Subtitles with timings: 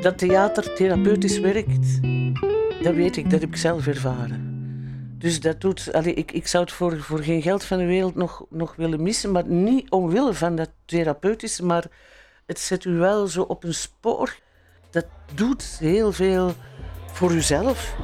[0.00, 2.02] Dat theater therapeutisch werkt,
[2.82, 4.48] dat weet ik, dat heb ik zelf ervaren.
[5.18, 8.14] Dus dat doet, allee, ik, ik zou het voor, voor geen geld van de wereld
[8.14, 11.84] nog, nog willen missen, maar niet omwille van dat therapeutische, maar
[12.46, 14.36] het zet u wel zo op een spoor.
[14.90, 16.52] Dat doet heel veel
[17.12, 17.94] voor uzelf.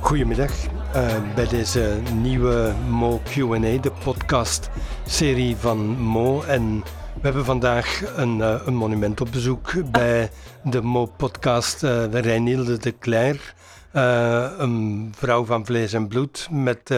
[0.00, 0.52] Goedemiddag
[0.96, 6.42] uh, bij deze nieuwe Mo QA, de podcast-serie van Mo.
[6.42, 6.82] En
[7.20, 10.30] we hebben vandaag een, uh, een monument op bezoek bij
[10.64, 13.54] de Mo-podcast, uh, Reinilde de Cler.
[13.92, 16.90] een vrouw van vlees en bloed met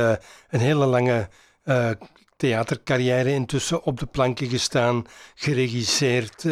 [0.51, 1.29] een hele lange
[2.37, 5.05] theatercarrière intussen op de planken gestaan,
[5.35, 6.47] geregisseerd,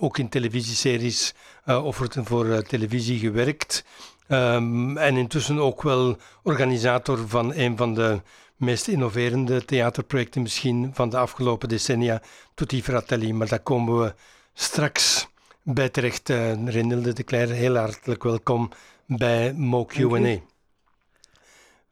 [0.00, 1.34] ook in televisieseries
[1.66, 3.84] of voor, televisie gewerkt.
[4.28, 8.20] Um, en intussen ook wel organisator van een van de
[8.60, 12.22] meest innoverende theaterprojecten misschien van de afgelopen decennia,
[12.54, 13.32] Tutti Fratelli.
[13.32, 14.14] Maar daar komen we
[14.54, 15.28] straks
[15.62, 16.28] bij terecht.
[16.28, 18.70] Uh, Renilde de Cler, heel hartelijk welkom
[19.06, 20.38] bij Mo Q&A.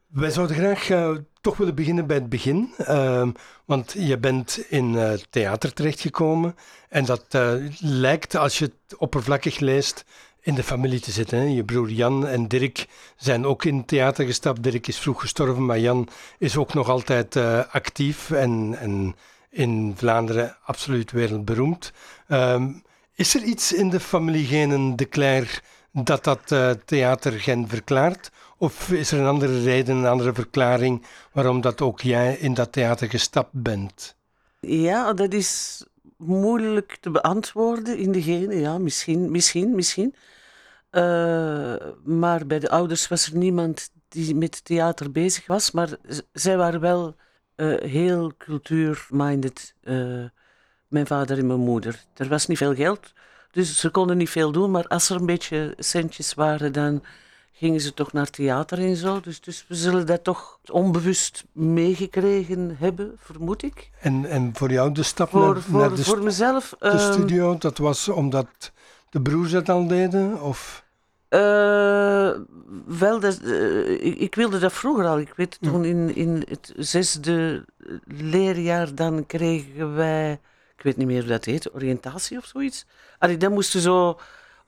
[0.07, 3.29] Wij zouden graag uh, toch willen beginnen bij het begin, uh,
[3.65, 6.57] want je bent in uh, theater terechtgekomen
[6.89, 7.27] en dat
[7.81, 10.05] lijkt, als je het oppervlakkig leest,
[10.49, 11.39] in de familie te zitten.
[11.39, 11.45] Hè.
[11.45, 14.63] Je broer Jan en Dirk zijn ook in theater gestapt.
[14.63, 19.17] Dirk is vroeg gestorven, maar Jan is ook nog altijd uh, actief en, en,
[19.51, 21.93] in Vlaanderen absoluut wereldberoemd.
[22.29, 22.83] Um,
[23.15, 28.31] is er iets in de familie Genen de Cler dat dat uh, theatergen verklaart?
[28.59, 32.73] Of is er een andere reden, een andere verklaring waarom dat ook jij in dat
[32.73, 34.17] theater gestapt bent?
[34.61, 35.83] Ja, dat is
[36.17, 38.59] moeilijk te beantwoorden in de genen.
[38.59, 40.15] Ja, misschien, misschien, misschien.
[40.91, 45.71] Uh, maar bij de ouders was er niemand die met theater bezig was.
[45.71, 45.89] Maar
[46.33, 47.17] zij waren wel
[47.57, 49.75] uh, heel cultuur-minded.
[49.83, 50.25] Uh,
[50.89, 52.05] mijn vader en mijn moeder.
[52.15, 53.13] Er was niet veel geld,
[53.51, 54.71] dus ze konden niet veel doen.
[54.71, 57.03] Maar als er een beetje centjes waren, dan
[57.53, 59.21] gingen ze toch naar theater en zo.
[59.21, 63.91] Dus, dus we zullen dat toch onbewust meegekregen hebben, vermoed ik.
[64.01, 67.13] En, en voor jou de stap voor, naar, voor, naar de, voor mezelf, de um,
[67.13, 68.73] studio, dat was omdat
[69.11, 70.43] de broers het al deden?
[70.43, 70.87] Of?
[71.31, 72.31] Uh,
[72.87, 75.19] wel, dat, uh, ik, ik, wilde dat vroeger al.
[75.19, 77.65] Ik weet toen in, in het zesde
[78.07, 80.41] leerjaar, dan kregen wij,
[80.77, 82.87] ik weet niet meer hoe dat heet, oriëntatie of zoiets.
[83.19, 84.19] Allee, dan moesten zo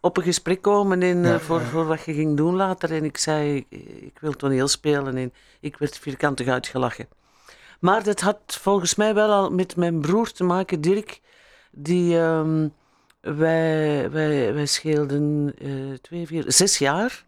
[0.01, 1.67] op een gesprek komen in, ja, voor, ja.
[1.67, 2.93] voor wat je ging doen later.
[2.93, 3.67] En ik zei,
[4.01, 5.17] ik wil toneel spelen.
[5.17, 7.09] En ik werd vierkantig uitgelachen.
[7.81, 11.21] Maar dat had volgens mij wel al met mijn broer te maken, Dirk.
[11.71, 12.73] Die, um,
[13.21, 17.25] wij, wij, wij scheelden uh, twee, vier, zes jaar.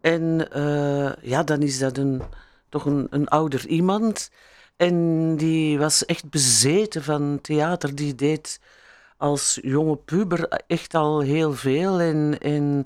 [0.00, 2.22] En uh, ja, dan is dat een,
[2.68, 4.30] toch een, een ouder iemand.
[4.76, 7.94] En die was echt bezeten van theater.
[7.94, 8.60] Die deed
[9.16, 12.00] als jonge puber echt al heel veel.
[12.00, 12.84] En, en,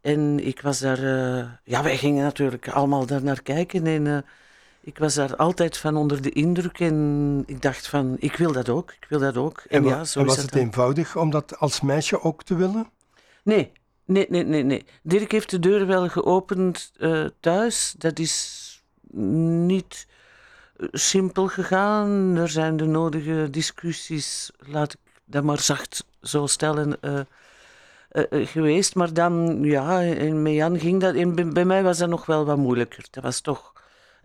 [0.00, 1.02] en ik was daar...
[1.02, 3.86] Uh, ja, wij gingen natuurlijk allemaal daar naar kijken.
[3.86, 4.24] En
[4.88, 6.80] ik was daar altijd van onder de indruk.
[6.80, 8.90] En ik dacht van, ik wil dat ook.
[9.00, 9.58] Ik wil dat ook.
[9.68, 10.60] En, en ja, zo en was het dan.
[10.60, 12.90] eenvoudig om dat als meisje ook te willen?
[13.42, 13.72] Nee,
[14.04, 14.62] nee, nee, nee.
[14.62, 14.84] nee.
[15.02, 17.94] Dirk heeft de deur wel geopend uh, thuis.
[17.98, 18.64] Dat is
[19.12, 20.06] niet
[20.92, 22.36] simpel gegaan.
[22.36, 27.20] Er zijn de nodige discussies, laat ik dat maar zacht zo stellen, uh,
[28.12, 28.94] uh, geweest.
[28.94, 31.14] Maar dan, ja, en met Jan ging dat.
[31.14, 33.06] En bij, bij, mij was dat nog wel wat moeilijker.
[33.10, 33.76] Dat was toch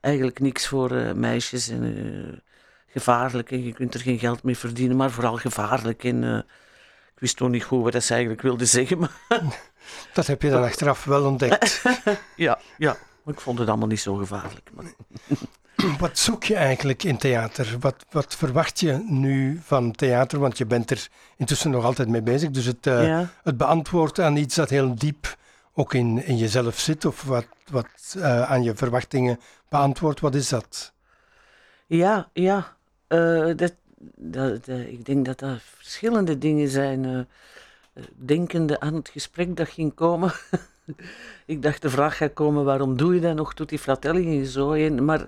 [0.04, 2.42] eigenlijk niks voor meisjes en
[2.88, 3.52] gevaarlijk.
[3.52, 6.04] En je kunt er geen geld mee verdienen, maar vooral gevaarlijk.
[6.04, 6.24] En
[7.16, 9.00] ik wist nog niet goed wat ze eigenlijk wilde zeggen.
[9.00, 9.12] Maar
[10.14, 11.82] dat heb je dan achteraf wel ontdekt.
[12.36, 14.70] ja, ja, maar ik vond het allemaal niet zo gevaarlijk.
[14.74, 14.86] Maar...
[16.00, 17.76] Wat zoek je eigenlijk in theater?
[17.80, 20.40] Wat, wat verwacht je nu van theater?
[20.40, 22.50] Want je bent er intussen nog altijd mee bezig.
[22.50, 23.30] Dus het, uh, ja.
[23.44, 25.36] het beantwoorden aan iets dat heel diep
[25.74, 29.40] ook in, in jezelf zit, of wat, wat uh, aan je verwachtingen
[29.70, 30.94] beantwoordt, wat is dat?
[31.88, 32.76] Ja, ja.
[33.08, 33.74] Uh, dat,
[34.16, 37.28] dat, ik denk dat dat verschillende dingen zijn.
[38.16, 40.32] denkende aan het gesprek dat ging komen.
[41.46, 44.46] ik dacht de vraag gaat komen, waarom doe je dat nog, doet die fratelli en
[44.46, 44.92] zo.
[44.92, 45.28] Maar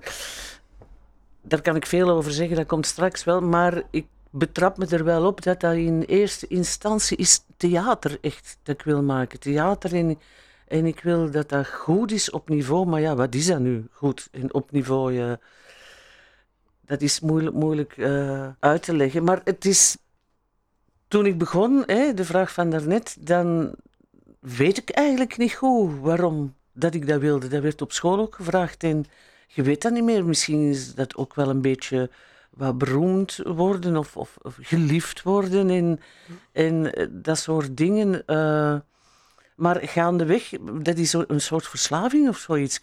[1.42, 3.42] daar kan ik veel over zeggen, dat komt straks wel.
[3.42, 4.06] Maar ik
[4.38, 8.86] betrap me er wel op dat dat in eerste instantie is theater echt dat ik
[8.86, 9.40] wil maken.
[9.40, 10.20] Theater en,
[10.68, 12.86] en ik wil dat dat goed is op niveau.
[12.86, 15.38] Maar ja, wat is dat nu goed en op niveau?
[16.86, 19.24] Dat is moeilijk, moeilijk uh, uit te leggen.
[19.24, 19.98] Maar het is...
[21.08, 23.76] Toen ik begon, hè, de vraag van daarnet, dan
[24.40, 27.48] weet ik eigenlijk niet goed waarom dat ik dat wilde.
[27.48, 29.06] Dat werd op school ook gevraagd en
[29.48, 30.26] je weet dat niet meer.
[30.26, 32.10] Misschien is dat ook wel een beetje
[32.56, 36.00] wat beroemd worden of, of, geliefd worden en,
[36.52, 38.24] en eh, dat soort dingen.
[38.28, 38.76] Uh,
[39.56, 40.50] maar gaandeweg,
[40.82, 42.82] dat is een soort verslaving of zoiets.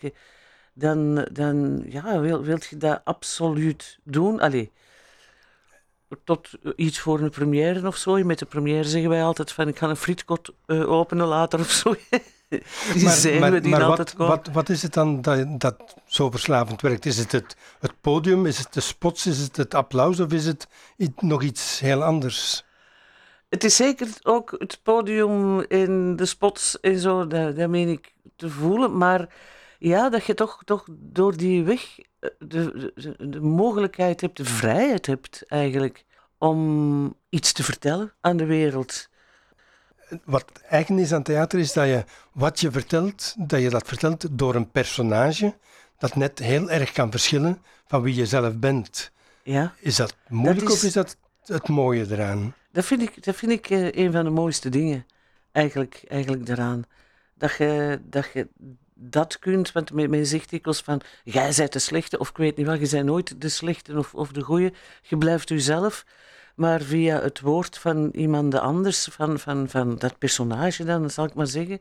[0.72, 4.40] Dan, dan ja, wil, wilt je dat absoluut doen.
[4.40, 4.72] Allee,
[6.24, 8.24] tot iets voor een première of zo.
[8.24, 11.70] Met de première zeggen wij altijd van ik ga een frietkot uh, openen later of
[11.70, 11.94] zo.
[12.94, 16.30] die maar, we die maar altijd wat, wat, wat, is het dan dat, dat zo
[16.30, 17.06] verslavend werkt?
[17.06, 20.46] Is het, het het podium, is het de spots, is het het applaus of is
[20.46, 20.68] het
[21.16, 22.64] nog iets heel anders?
[23.48, 28.12] Het is zeker ook het podium in de spots en zo, dat, dat meen ik
[28.36, 28.96] te voelen.
[28.96, 29.28] Maar
[29.78, 34.44] ja, dat je toch, toch door die weg eh, de, de, de mogelijkheid hebt, de
[34.44, 36.04] vrijheid hebt eigenlijk
[36.38, 39.08] om iets te vertellen aan de wereld.
[40.24, 44.26] Wat eigen is aan theater is dat je wat je vertelt, dat je dat vertelt
[44.30, 45.54] door een personage
[45.98, 49.10] dat net heel erg kan verschillen van wie je zelf bent.
[49.42, 49.74] Ja.
[49.78, 52.54] Is dat moeilijk of is dat het mooie eraan?
[52.72, 55.06] Dat vind ik, dat vind ik uh, een van de mooiste dingen
[55.52, 56.84] eigenlijk, eigenlijk eraan.
[57.34, 58.48] Dat je, dat je
[58.94, 62.66] dat kunt, want men, zegt dikwijls van, jij bent de slechte, of ik weet niet
[62.66, 64.72] wat, je bent nooit de slechte of, of de goeie.
[65.02, 66.04] Je blijft jezelf,
[66.54, 71.34] maar via het woord van iemand anders, van, van, van dat personage dan, zal ik
[71.34, 71.80] maar zeggen,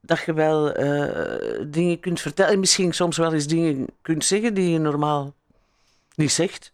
[0.00, 2.52] dat je wel uh, dingen kunt vertellen.
[2.52, 5.34] En misschien soms wel eens dingen kunt zeggen die je normaal
[6.14, 6.72] niet zegt.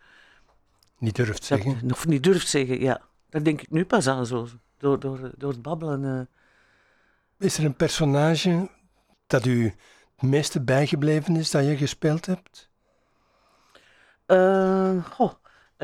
[0.99, 1.91] Niet durft zeggen.
[1.91, 3.01] Of niet durft zeggen, ja.
[3.29, 4.49] Daar denk ik nu pas aan, zo,
[4.79, 6.03] door, door, door het babbelen.
[6.03, 7.47] Uh.
[7.47, 8.71] Is er een personage
[9.27, 9.65] dat u
[10.17, 12.69] het meeste bijgebleven is dat je gespeeld hebt?
[14.27, 15.33] Uh, goh,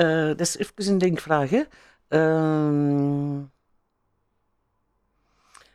[0.01, 1.63] uh, dat is even een denkvraag, hè.
[2.09, 3.43] Uh,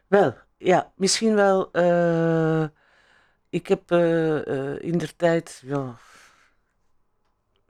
[0.07, 1.69] wel, ja, misschien wel.
[1.73, 2.67] Uh,
[3.49, 3.91] ik heb
[4.81, 5.97] in der tijd, ja,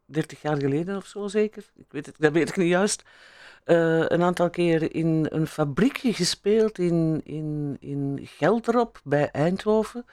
[0.05, 3.03] 30 jaar geleden of zo zeker, ik weet het, dat weet ik niet juist,
[3.63, 10.05] een aantal keer in een fabriekje gespeeld in, in, in Gelderop bij Eindhoven.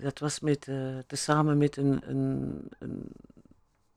[0.00, 0.68] dat was met,
[1.06, 3.12] tezamen met een, een, een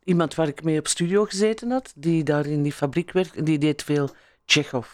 [0.05, 3.57] iemand waar ik mee op studio gezeten had, die daar in die fabriek werkte, die
[3.57, 4.09] deed veel
[4.45, 4.87] Tsjechov.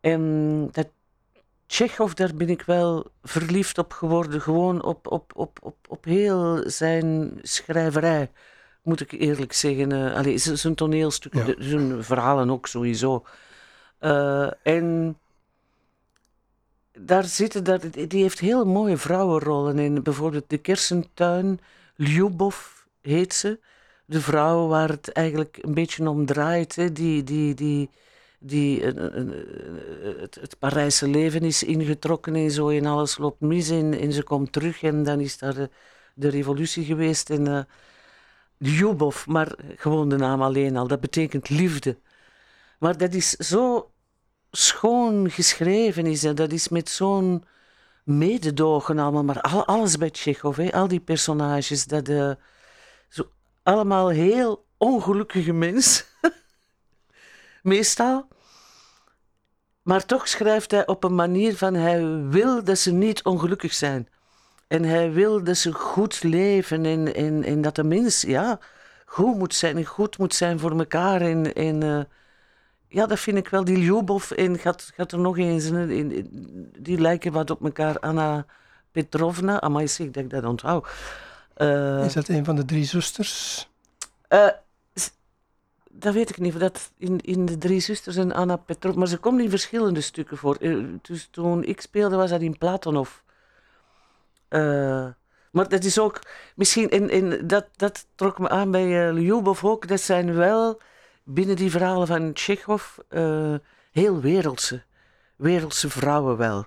[0.00, 0.88] En dat
[1.66, 6.70] Tsjechov, daar ben ik wel verliefd op geworden, gewoon op, op, op, op, op heel
[6.70, 8.30] zijn schrijverij,
[8.82, 9.92] moet ik eerlijk zeggen.
[9.92, 11.54] Uh, allee, zijn toneelstukken, ja.
[11.58, 13.24] zijn verhalen ook sowieso.
[14.00, 15.18] Uh, en
[16.98, 20.02] daar zitten, daar, die heeft heel mooie vrouwenrollen in.
[20.02, 21.60] Bijvoorbeeld De Kersentuin,
[21.94, 22.77] Lyubov,
[23.08, 23.58] heet ze.
[24.04, 26.96] De vrouw waar het eigenlijk een beetje om draait.
[26.96, 27.90] Die, die, die,
[28.38, 32.68] die het, het Parijse leven is ingetrokken en zo.
[32.68, 34.82] En alles loopt mis en, en ze komt terug.
[34.82, 35.70] En dan is daar de,
[36.14, 37.30] de revolutie geweest.
[37.30, 37.66] En
[38.58, 38.92] uh,
[39.26, 40.86] maar gewoon de naam alleen al.
[40.86, 41.98] Dat betekent liefde.
[42.78, 43.90] Maar dat is zo
[44.50, 46.06] schoon geschreven.
[46.06, 47.44] Is dat, dat is met zo'n
[48.04, 49.24] mededogen allemaal.
[49.24, 51.84] Maar alles bij Tsjechov, hè, al die personages.
[51.84, 52.06] Dat...
[52.06, 52.34] Zo
[53.68, 56.04] allemaal heel ongelukkige mensen.
[57.62, 58.28] Meestal.
[59.82, 64.08] Maar toch schrijft hij op een manier van hij wil dat ze niet ongelukkig zijn.
[64.66, 66.84] En hij wil dat ze goed leven
[67.14, 68.58] en, en, dat de mens ja,
[69.04, 71.20] goed moet zijn en goed moet zijn voor elkaar.
[71.20, 72.00] En, uh,
[72.88, 73.64] ja, dat vind ik wel.
[73.64, 76.28] Die Ljubov en gaat, gaat er nog eens, in,
[76.78, 77.98] die lijken wat op elkaar.
[77.98, 78.46] Anna
[78.92, 80.88] Petrovna, amai zeg dat ik dat onthoud.
[81.58, 83.68] Uh, is dat een van de drie zusters?
[84.28, 84.48] Uh,
[85.90, 86.60] dat weet ik niet.
[86.60, 88.94] Dat in, in de Drie Zusters en Anna Petrov.
[88.94, 90.56] Maar ze komt in verschillende stukken voor.
[90.60, 93.10] Uh, dus toen ik speelde was dat in Platonov.
[95.50, 96.20] maar dat is ook
[96.54, 96.88] misschien.
[96.88, 99.88] In, in, dat, dat trok me aan bij uh, Lyubov ook.
[99.88, 100.80] Dat zijn wel
[101.24, 102.98] binnen die verhalen van Tsjechov
[103.92, 104.82] heel wereldse.
[105.36, 106.66] Wereldse vrouwen wel.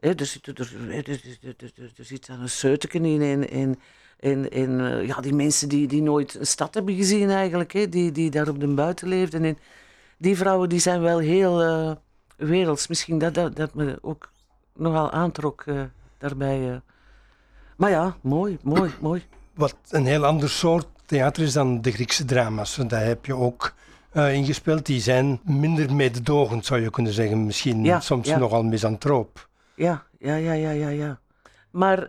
[0.00, 3.78] He, er, zit, er, er, er, zit een seuteken in.
[4.16, 7.72] En, en uh, ja, die mensen die, die nooit een stad hebben gezien eigenlijk.
[7.72, 9.44] He, die, die daar op de buiten leefden.
[9.44, 9.58] En
[10.18, 11.92] die vrouwen die zijn wel heel uh,
[12.36, 12.86] werelds.
[12.86, 14.30] Misschien dat, dat, dat me ook
[14.74, 15.82] nogal aantrok uh,
[16.18, 16.80] daarbij.
[17.76, 19.22] Maar ja, mooi, mooi, mooi.
[19.54, 22.78] Wat een heel ander soort theater is dan de Griekse drama's.
[22.86, 23.74] Daar heb je ook
[24.12, 24.86] ingespeeld.
[24.86, 27.46] Die zijn minder mededogend, zou je kunnen zeggen.
[27.46, 28.38] Misschien ja, soms ja.
[28.38, 29.48] nogal misantroop.
[29.76, 30.88] Ja, ja, ja, ja, ja.
[30.88, 31.20] ja.
[31.70, 32.08] Maar uh,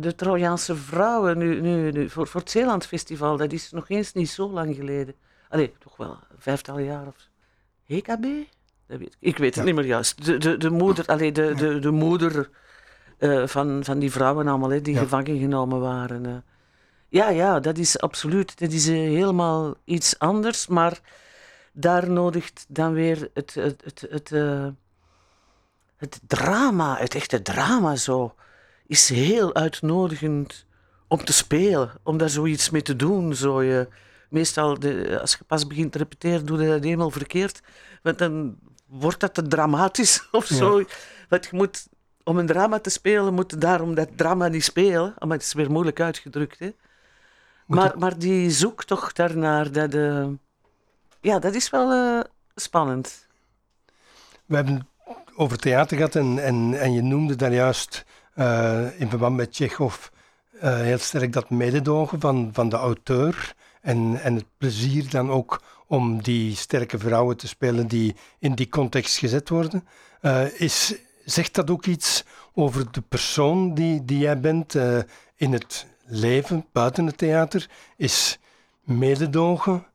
[0.00, 4.30] de Trojaanse vrouwen, nu, nu, nu, voor, voor het Zeelandfestival, dat is nog eens niet
[4.30, 5.14] zo lang geleden.
[5.48, 7.28] Allee, toch wel vijftal jaar of zo.
[7.94, 8.26] HKB?
[8.86, 9.16] Dat weet ik.
[9.20, 9.62] ik weet het ja.
[9.62, 10.24] niet meer juist.
[10.24, 12.50] De, de, de moeder, allee, de, de, de moeder
[13.18, 15.00] uh, van, van die vrouwen allemaal, hè, die ja.
[15.00, 16.24] gevangen genomen waren.
[16.24, 16.36] Uh.
[17.08, 18.58] Ja, ja, dat is absoluut.
[18.58, 21.00] Dat is eh, helemaal iets anders, maar
[21.72, 24.66] daar nodigt dan weer het, het, het, het, eh,
[26.02, 28.34] het drama, het echte drama zo,
[28.86, 30.66] is heel uitnodigend
[31.08, 33.34] om te spelen, om daar zoiets mee te doen.
[33.34, 33.88] Zo je,
[34.28, 37.60] meestal, de, als je pas begint te repeteren, doe je dat helemaal verkeerd,
[38.02, 38.56] want dan
[38.86, 40.84] wordt dat te dramatisch of zo.
[41.28, 41.88] Want je moet,
[42.24, 45.14] om een drama te spelen, moet je daarom dat drama niet spelen.
[45.18, 46.70] Maar het is weer moeilijk uitgedrukt, hè.
[47.66, 50.26] Maar, maar die zoektocht daarnaar, dat, uh,
[51.20, 52.20] ja, dat is wel uh,
[52.54, 53.26] spannend.
[54.46, 54.86] We hebben
[55.36, 58.04] over theater gehad en, en, en je noemde daar juist
[58.36, 60.06] uh, in verband met Tsjechov
[60.58, 66.22] heel sterk dat mededogen van, van de auteur en, en het plezier dan ook om
[66.22, 69.84] die sterke vrouwen te spelen die in die context gezet worden.
[70.56, 72.24] is, zegt dat ook iets
[72.54, 74.74] over de persoon die, die jij bent
[75.36, 78.38] in het leven buiten het theater is
[78.84, 79.86] mededogen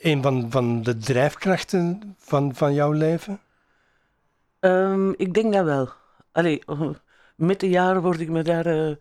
[0.00, 3.40] een van, van de drijfkrachten van, van jouw leven?
[4.60, 5.88] Um, ik denk dat wel.
[6.32, 6.62] Allee,
[7.36, 8.96] met de jaren word ik me daar uh,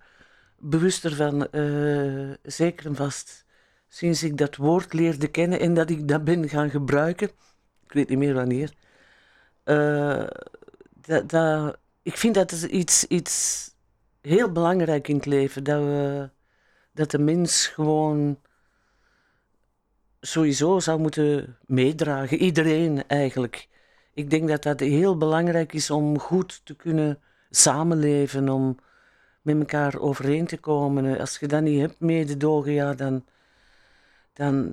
[0.58, 3.46] bewuster van, uh, zeker en vast.
[3.88, 7.28] Sinds ik dat woord leerde kennen en dat ik dat ben gaan gebruiken,
[7.86, 8.74] ik weet niet meer wanneer.
[9.66, 10.28] Uh,
[10.94, 13.66] dat, dat, ik vind dat iets, iets
[14.22, 15.64] heel belangrijk in het leven.
[15.64, 16.30] Dat, we,
[16.94, 18.40] dat de mens gewoon
[20.22, 22.38] sowieso zou moeten meedragen.
[22.38, 23.69] Iedereen eigenlijk.
[24.20, 28.78] Ik denk dat dat heel belangrijk is om goed te kunnen samenleven, om
[29.42, 31.20] met elkaar overeen te komen.
[31.20, 33.26] Als je dat niet hebt, mededogen, ja, dan,
[34.34, 34.72] dan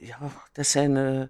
[0.00, 0.18] ja,
[0.52, 1.22] dat zijn, uh,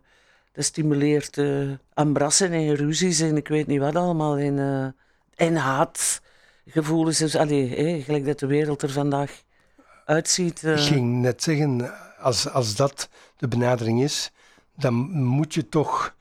[0.53, 4.87] dat stimuleert uh, ambrassen en ruzies en ik weet niet wat allemaal en, uh,
[5.49, 6.21] en haat
[6.67, 7.19] gevoelens.
[7.19, 9.43] Dus, allee, gelijk dat de wereld er vandaag
[10.05, 10.63] uitziet.
[10.63, 14.31] Ik ging net zeggen, als, als dat de benadering is,
[14.75, 16.16] dan moet je toch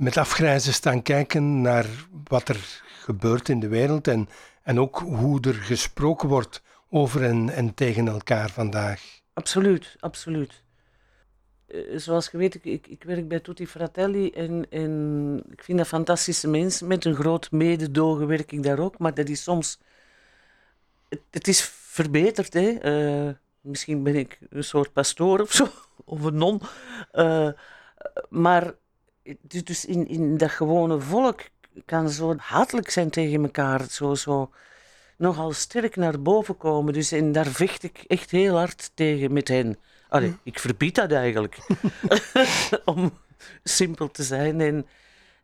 [0.00, 1.86] met afgrijzen staan kijken naar
[2.24, 4.28] wat er gebeurt in de wereld en,
[4.62, 9.20] en ook hoe er gesproken wordt over en, en tegen elkaar vandaag.
[9.32, 10.62] Absoluut, absoluut.
[11.66, 15.86] Eh, zoals je weet, ik, ik, werk bij Tutti Fratelli en, en ik vind dat
[15.86, 16.86] fantastische mensen.
[16.86, 19.78] Met een groot mededogen werk ik daar ook, maar dat is soms...
[21.30, 22.78] Het, is verbeterd, hè.
[23.26, 25.68] Uh, misschien ben ik een soort pastoor of zo,
[26.04, 26.60] of een non.
[27.12, 27.50] Uh,
[28.28, 28.74] maar
[29.40, 31.40] dus, dus in, in dat gewone volk
[31.84, 34.50] kan zo hatelijk zijn tegen elkaar, zo, zo
[35.16, 36.92] nogal sterk naar boven komen.
[36.92, 39.78] Dus en daar vecht ik echt heel hard tegen met hen.
[40.08, 40.34] Allee, hm.
[40.42, 41.58] ik verbied dat eigenlijk.
[42.84, 43.12] Om
[43.64, 44.60] simpel te zijn.
[44.60, 44.86] En,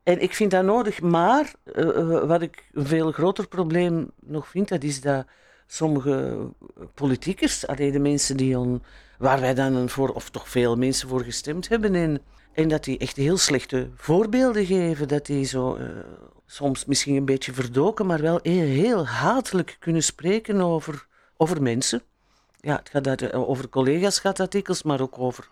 [0.02, 1.00] en ik vind dat nodig.
[1.00, 5.26] Maar uh, wat ik een veel groter probleem nog vind, dat is dat
[5.66, 6.38] sommige
[6.94, 8.82] politiekers, allee, de mensen die on,
[9.18, 12.20] waar wij dan voor, of toch veel mensen voor gestemd hebben, en,
[12.56, 15.08] en dat die echt heel slechte voorbeelden geven.
[15.08, 15.88] Dat die zo uh,
[16.46, 22.02] soms misschien een beetje verdoken, maar wel heel, heel hatelijk kunnen spreken over, over mensen
[22.66, 25.48] ja, het gaat eh, over collega's gaat artikels, maar ook over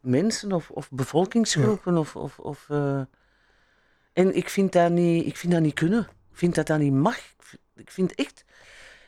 [0.00, 1.96] mensen of, of bevolkingsgroepen.
[1.96, 3.00] Of, of, of uh,
[4.12, 6.00] en ik vind, dat niet, ik vind dat niet kunnen.
[6.30, 7.18] Ik vind dat dat niet mag.
[7.74, 8.44] Ik vind echt...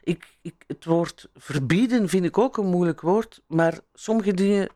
[0.03, 4.69] Ik, ik, het woord verbieden vind ik ook een moeilijk woord, maar sommige dingen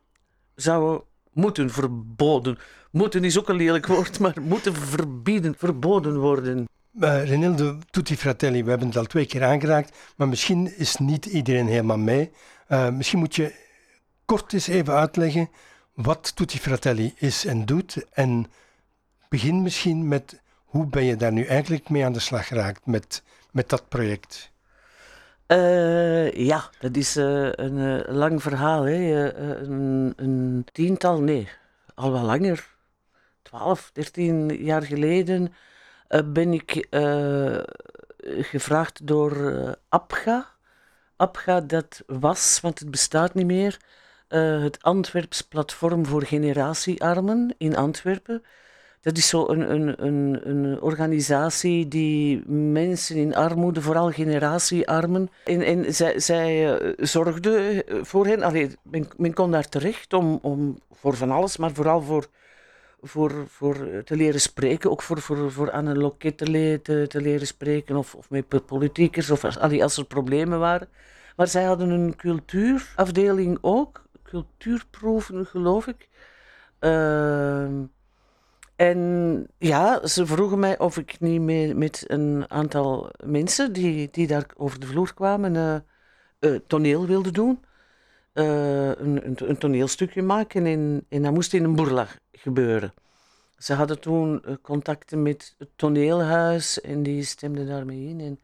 [0.55, 2.57] zouden moeten verboden.
[2.91, 6.67] Moeten is ook een lelijk woord, maar moeten verbieden, verboden worden.
[6.99, 11.25] Uh, Renilde Tutti Fratelli, we hebben het al twee keer aangeraakt, maar misschien is niet
[11.25, 12.31] iedereen helemaal mee.
[12.69, 13.53] Uh, misschien moet je
[14.25, 15.49] kort eens even uitleggen
[15.93, 18.05] wat Tutti Fratelli is en doet.
[18.11, 18.45] En
[19.29, 23.23] begin misschien met hoe ben je daar nu eigenlijk mee aan de slag geraakt met,
[23.51, 24.51] met dat project?
[25.47, 28.83] Uh, ja, dat is uh, een lang verhaal.
[28.83, 29.33] Hè.
[29.61, 31.49] een, een tiental, nee,
[31.95, 32.67] al wel langer,
[33.41, 35.53] 12, 13 jaar geleden
[36.25, 36.87] ben ik
[38.21, 39.35] gevraagd door
[39.89, 40.47] APGA,
[41.15, 43.79] APGA, dat was, want het bestaat niet meer,
[44.27, 48.43] het Antwerps Platform voor Generatiearmen in Antwerpen.
[49.05, 55.61] Dat is zo een, een, een, een organisatie die mensen in armoede, vooral generatiearmen, en,
[55.61, 58.43] en zij, zij uh, zorgde voor hen.
[58.43, 62.27] Allee, men, men kon daar terecht om, om voor van alles, maar vooral voor
[63.01, 67.47] voor, voor te leren spreken, ook voor, voor, voor aan een loket te, te, leren
[67.47, 70.87] spreken of, of met politiekers of als, als er problemen waren.
[71.35, 76.07] Maar zij hadden een cultuurafdeling ook, cultuurproeven geloof ik.
[76.79, 77.67] Uh,
[78.75, 84.27] en ja, ze vroegen mij of ik niet mee, met een aantal mensen die, die
[84.27, 85.85] daar over de vloer kwamen
[86.39, 87.63] uh, toneel wilde doen.
[88.33, 90.65] eh, een, een, toneelstukje maken
[91.09, 92.93] en, dat moest in een boerla gebeuren.
[93.57, 98.19] Ze hadden toen contacten met het toneelhuis en die stemden daarmee in.
[98.19, 98.39] En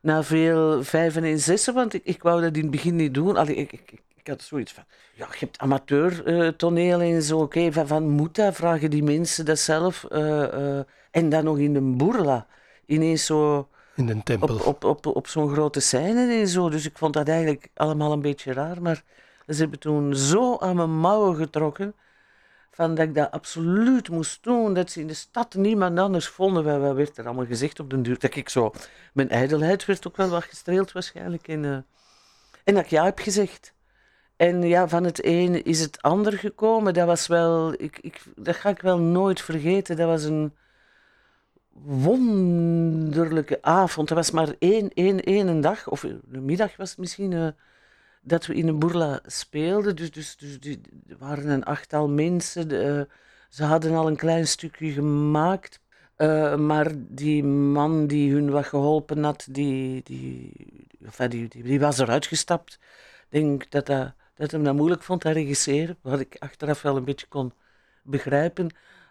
[0.00, 3.36] na veel vijven en zessen, want ik, ik wou dat in het begin niet doen.
[3.36, 7.86] Allee, ik, ik, ik had zoiets van, ja, je hebt amateurtoneel en zo, oké, van,
[7.86, 8.54] van moet dat?
[8.54, 10.04] Vragen die mensen dat zelf?
[10.04, 12.46] eh, eh, en dan nog in een boerla.
[12.86, 14.56] Ineens zo In de tempel.
[14.56, 16.68] op, op, op, op zo'n grote scène en zo.
[16.68, 18.82] Dus ik vond dat eigenlijk allemaal een beetje raar.
[18.82, 19.02] Maar
[19.46, 21.94] ze hebben toen zo aan mijn mouwen getrokken.
[22.70, 24.74] Van dat ik dat absoluut moest doen.
[24.74, 26.80] Dat ze in de stad niemand anders vonden.
[26.80, 28.18] Wat, werd er allemaal gezegd op den duur?
[28.18, 28.72] Dat ik zo...
[29.12, 31.48] Mijn ijdelheid werd ook wel wat gestreeld waarschijnlijk.
[31.48, 31.78] En, eh,
[32.64, 33.74] en dat ik ja heb gezegd.
[34.36, 36.94] En ja, van het een is het ander gekomen.
[36.94, 37.72] Dat was wel...
[37.72, 39.96] Ik, ik, dat ga ik wel nooit vergeten.
[39.96, 40.52] Dat was een
[41.84, 44.08] wonderlijke avond.
[44.08, 47.48] Dat was maar één, één, één dag, of een middag was het misschien, eh,
[48.22, 49.96] dat we in een boerla speelden.
[49.96, 50.76] Dus, dus, dus
[51.08, 52.68] er waren een achttal mensen.
[52.68, 53.14] de, eh,
[53.48, 55.80] ze hadden al een klein stukje gemaakt.
[56.16, 60.52] eh, maar die man die hun wat geholpen had, die, die,
[61.18, 62.78] die, die, die was eruit gestapt.
[63.30, 65.96] Ik denk dat, dat, dat hem dat moeilijk vond, dat regisseren.
[66.00, 67.52] Wat ik achteraf wel een beetje kon
[68.02, 68.68] begrijpen.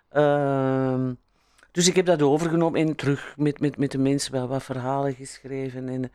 [0.10, 1.14] Ehm,
[1.72, 5.14] dus ik heb dat overgenomen en terug met, met, met de mensen wel wat verhalen
[5.14, 5.90] geschreven.
[5.90, 6.12] En,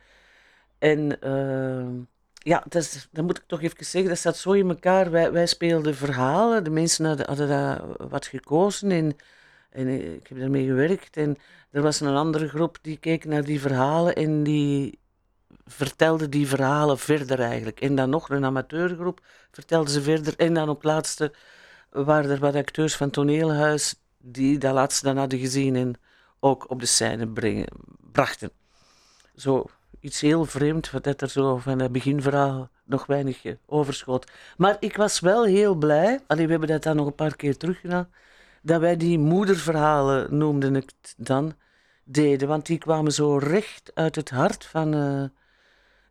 [0.77, 1.93] en ehm,
[2.33, 5.11] ja, dat, is, dat moet ik toch even zeggen, dat staat zo in elkaar.
[5.11, 9.15] Wij, wij speelden verhalen, de mensen hadden, dat wat gekozen en,
[9.69, 11.17] en ik heb daarmee gewerkt.
[11.17, 11.37] En
[11.71, 14.99] er was een andere groep die keek naar die verhalen en die
[15.65, 17.81] vertelde die verhalen verder eigenlijk.
[17.81, 20.33] En dan nog een amateurgroep vertelde ze verder.
[20.37, 21.33] En dan op laatste
[21.89, 25.95] waren er wat acteurs van toneelhuis die dat laatste dan hadden gezien en
[26.39, 27.27] ook op de scène
[28.11, 28.51] brachten.
[29.35, 29.65] Zo
[29.99, 34.31] iets heel vreemd, wat dat er zo van het beginverhaal nog weinig eh, overschoot.
[34.57, 37.57] Maar ik was wel heel blij, allee, we hebben dat dan nog een paar keer
[37.57, 38.09] teruggedaan,
[38.61, 41.53] dat wij die moederverhalen, noemden ik het dan,
[42.03, 42.47] deden.
[42.47, 45.40] Want die kwamen zo recht uit het hart van, eh,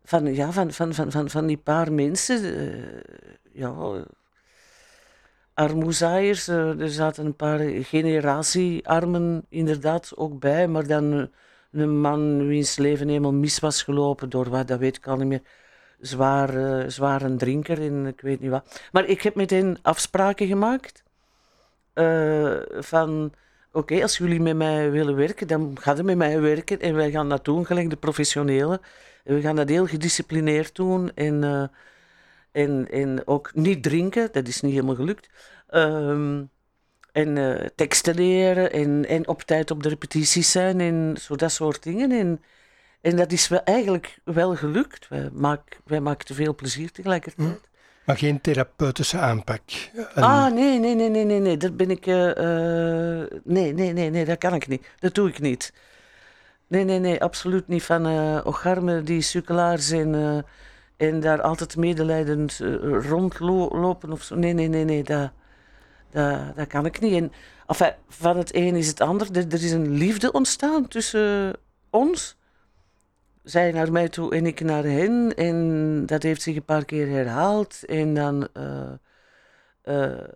[0.03, 2.43] van, ja, van, van, van, van, van die paar mensen.
[2.43, 3.01] eh,
[3.51, 3.73] ja,
[5.53, 6.47] armoezaaiers.
[6.47, 11.25] eh, er zaten een paar generatiearmen inderdaad ook bij, maar dan eh,
[11.81, 15.27] een man wiens leven helemaal mis was gelopen door wat, dat weet ik al niet
[15.27, 15.41] meer.
[15.99, 18.81] Zwaar, zwaar een drinker en ik weet niet wat.
[18.91, 21.03] Maar ik heb meteen afspraken gemaakt
[22.79, 23.33] van...
[23.73, 27.11] Oké, als jullie met mij willen werken, dan gaan ze met mij werken en wij
[27.11, 28.81] gaan dat doen, gelijk de professionelen.
[29.23, 31.63] En we gaan dat heel gedisciplineerd doen en, eh,
[32.63, 35.29] en, en ook niet drinken, dat is niet helemaal gelukt.
[35.69, 36.43] Ehm,
[37.11, 41.51] en eh, teksten leren en, en op tijd op de repetities zijn en zo dat
[41.51, 42.11] soort dingen.
[42.11, 42.41] En,
[43.01, 45.07] en dat is wel, eigenlijk wel gelukt.
[45.07, 47.59] Wij, maak, wij maken te veel plezier tegelijkertijd.
[48.05, 49.61] Maar geen therapeutische aanpak.
[49.93, 51.57] Een- Ah, nee, nee, nee, nee, nee, nee.
[51.57, 52.05] Dat ben ik.
[52.07, 52.15] eh,
[53.43, 54.85] nee, nee, nee, nee, dat kan ik niet.
[54.99, 55.73] Dat doe ik niet.
[56.71, 57.83] Nee, nee, nee, absoluut niet.
[57.83, 60.37] Van eh ocharmen die sukkelaar zijn eh,
[60.97, 62.75] en daar altijd medelijdend eh,
[63.09, 64.35] rondlopen of zo.
[64.35, 65.31] Nee, nee, nee, nee, dat,
[66.09, 67.13] dat, dat kan ik niet.
[67.13, 67.31] En
[67.67, 69.27] enfin, van het een is het ander.
[69.35, 71.53] Er, is een liefde ontstaan tussen
[71.89, 72.37] ons.
[73.43, 75.35] Zij naar mij toe en ik naar hen.
[75.35, 77.85] En dat heeft zich een paar keer herhaald.
[77.85, 78.91] En dan eh,
[79.81, 80.27] eh,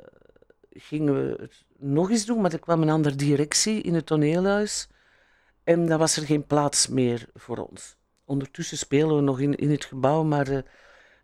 [0.71, 4.87] gingen we het nog eens doen, maar er kwam een andere directie in het toneelhuis.
[5.65, 7.95] En dan was er geen plaats meer voor ons.
[8.25, 10.57] Ondertussen spelen we nog in, in het gebouw, maar eh,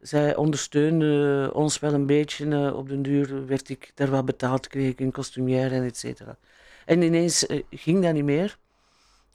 [0.01, 2.49] zij ondersteunden ons wel een beetje.
[2.49, 5.97] eh, op den duur werd ik daar wat betaald, kreeg ik een costumière en et
[5.97, 6.37] cetera.
[6.85, 8.57] En ineens eh, ging dat niet meer.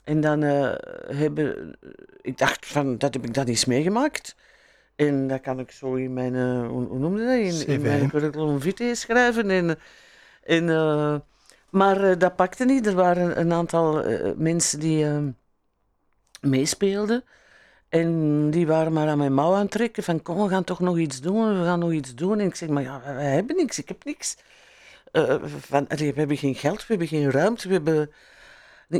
[0.04, 0.72] En dan eh,
[1.16, 1.76] hebben...
[2.20, 4.36] Ik dacht van, dat heb ik dan eens meegemaakt.
[4.96, 6.34] En dat kan ik zo in mijn...
[6.34, 7.36] eh, hoe, noemde dat?
[7.36, 9.50] In, in mijn curriculum vitae schrijven.
[9.50, 9.78] En,
[10.42, 11.16] en, eh,
[11.76, 12.86] maar eh, dat pakte niet.
[12.86, 15.18] Er waren een aantal eh, mensen die eh,
[16.40, 17.24] meespeelden.
[17.88, 20.02] En die waren maar aan mijn mouw aan het trekken.
[20.02, 21.58] Van, kom, we gaan toch nog iets doen.
[21.58, 22.40] We gaan nog iets doen.
[22.40, 23.78] En ik zeg, maar ja, wij hebben niks.
[23.78, 24.36] Ik heb niks.
[25.58, 28.10] Van, we hebben geen geld, we hebben geen ruimte, we hebben...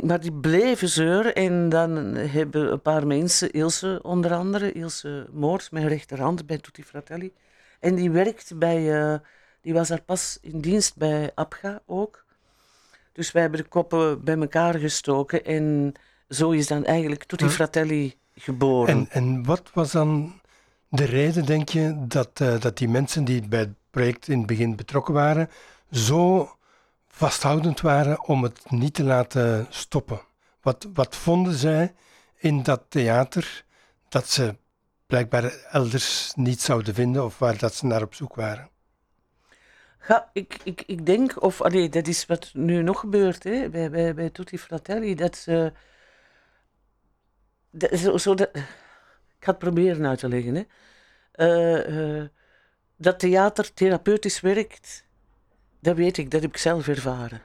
[0.01, 5.69] Maar die bleven zeuren en dan hebben een paar mensen, Ilse onder andere, Ilse Moors,
[5.69, 7.33] mijn rechterhand bij Tutti Fratelli.
[7.79, 9.19] En die werkt bij,
[9.61, 12.25] die was daar pas in dienst bij APGA ook.
[13.17, 15.93] Dus wij hebben de koppen bij elkaar gestoken en
[16.29, 17.51] zo is dan eigenlijk Tutti Hm.
[17.51, 18.87] Fratelli geboren.
[18.87, 20.39] En, en wat was dan
[20.89, 24.47] de reden, denk je, dat, eh, dat die mensen die bij het project in het
[24.47, 25.49] begin betrokken waren,
[25.91, 26.51] zo
[27.07, 30.21] vasthoudend waren om het niet te laten stoppen?
[30.61, 31.93] Wat, wat vonden zij
[32.37, 33.65] in dat theater
[34.09, 34.55] dat ze
[35.07, 38.69] blijkbaar elders niet zouden vinden of waar dat ze naar op zoek waren.
[40.33, 44.13] Ik, ik, ik denk, of allee, dat is wat nu nog gebeurt hè, bij, bij,
[44.13, 45.71] bij Tutti Fratelli, dat ze.
[47.71, 48.63] dat- zo, zo dat, ik
[49.39, 50.55] ga het proberen uit te leggen.
[50.55, 50.63] Hè.
[51.31, 52.27] Eh, eh,
[52.95, 55.05] dat theater therapeutisch werkt,
[55.79, 57.41] dat weet ik, dat heb ik zelf ervaren.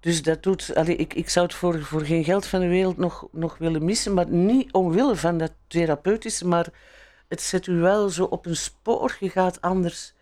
[0.00, 2.96] Dus dat doet, allee, ik, ik zou het voor, voor geen geld van de wereld
[2.96, 6.66] nog, nog willen missen, maar niet omwille van dat therapeutische, maar
[7.28, 9.16] het zet u wel zo op een spoor.
[9.20, 10.14] Je gaat anders,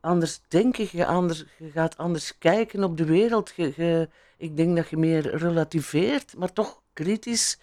[0.00, 3.52] anders denken, je, anders, je gaat anders kijken op de wereld.
[3.56, 7.58] Je, ik denk dat je meer relativeert, maar toch kritisch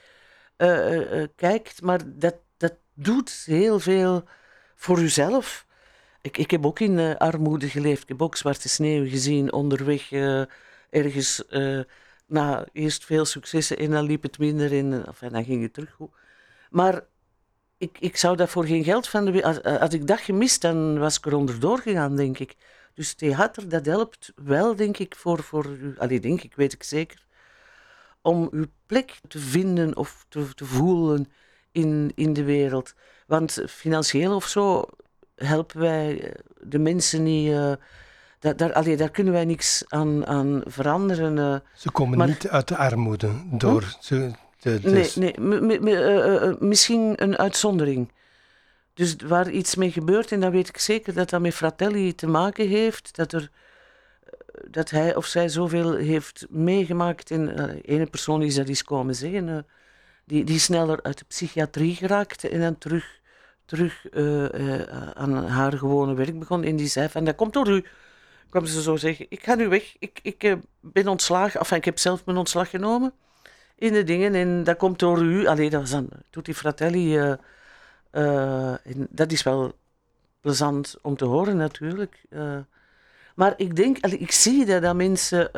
[0.56, 1.82] eh, eh, eh, kijkt.
[1.82, 4.24] Maar dat, dat doet heel veel
[4.76, 5.65] voor uzelf.
[6.21, 8.02] Ik, ik heb ook in armoede geleefd.
[8.02, 10.12] Ik heb ook zwarte sneeuw gezien onderweg
[10.89, 11.43] ergens.
[12.28, 15.06] na eerst veel successen en dan liep het minder in.
[15.06, 15.98] Enfin, dan ging het terug.
[16.69, 17.04] Maar
[17.77, 20.61] ik, ik zou dat voor geen geld van de we- als, als ik dat gemist,
[20.61, 22.55] dan was ik er onderdoor gegaan, denk ik.
[22.93, 25.95] Dus theater, dat helpt wel, denk ik, voor, voor u.
[25.97, 27.23] Allee, denk ik, weet ik zeker.
[28.21, 31.31] Om uw plek te vinden of te, te voelen
[31.71, 32.93] in, in de wereld.
[33.27, 34.85] Want financieel of zo
[35.35, 37.51] helpen wij eh, de mensen niet.
[37.51, 37.71] eh,
[38.39, 41.38] daar, daar, allee, daar kunnen wij niks aan, aan veranderen.
[41.38, 41.55] eh.
[41.73, 44.31] Ze komen Maar- niet uit de armoede door ze,
[45.17, 48.12] Nee, nee m- eh, eh, misschien een uitzondering.
[48.93, 52.28] Dus waar iets mee gebeurt, en dan weet ik zeker dat dat met Fratelli te
[52.28, 53.49] maken heeft, dat, er,
[54.23, 54.32] eh,
[54.71, 57.32] dat hij of zij zoveel heeft meegemaakt.
[57.32, 59.58] En eh, ene persoon is dat eens komen zeggen, eh,
[60.25, 63.19] die, die sneller uit de psychiatrie geraakte en dan terug,
[63.65, 66.63] terug eh, eh, aan haar gewone werk begon.
[66.63, 67.84] En die zei van, dat komt door u.
[68.49, 71.86] Kwam ze zo zeggen, ik ga nu weg, ik, ik eh, ben ontslagen, enfin, ik
[71.86, 73.13] heb zelf mijn ontslag genomen
[73.75, 74.35] in de dingen.
[74.35, 75.45] En dat komt door u.
[75.45, 77.17] Allee, dat was dan Tutti Fratelli.
[77.17, 77.33] eh,
[78.11, 78.75] eh,
[79.09, 79.75] dat is wel
[80.41, 82.23] plezant om te horen, natuurlijk.
[82.29, 82.57] Eh,
[83.35, 85.51] maar ik denk, ik zie dat, dat mensen.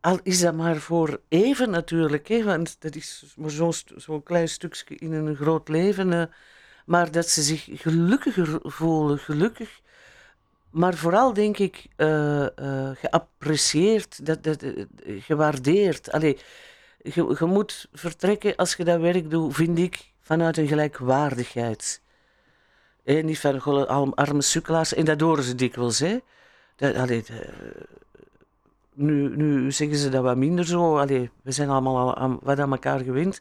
[0.00, 4.94] al is dat maar voor even natuurlijk, hè, want dat is maar zo'n klein stukje
[4.94, 6.30] in een groot leven.
[6.86, 9.80] maar dat ze zich gelukkiger voelen, gelukkig.
[10.72, 12.46] Maar vooral denk ik eh,
[12.94, 16.12] geapprecieerd, dat, dat, eh, gewaardeerd.
[16.12, 16.38] Allee,
[17.02, 22.00] je, moet vertrekken als je dat werk doet, vind ik, vanuit een gelijkwaardigheid.
[23.04, 25.98] Niet van arme sukkelaars, en dat horen ze dikwijls.
[25.98, 26.18] Hè.
[26.76, 27.24] Dat, allee,
[28.92, 30.98] nu, nu zeggen ze dat wat minder zo.
[30.98, 33.40] Allee, we zijn allemaal al wat aan elkaar gewend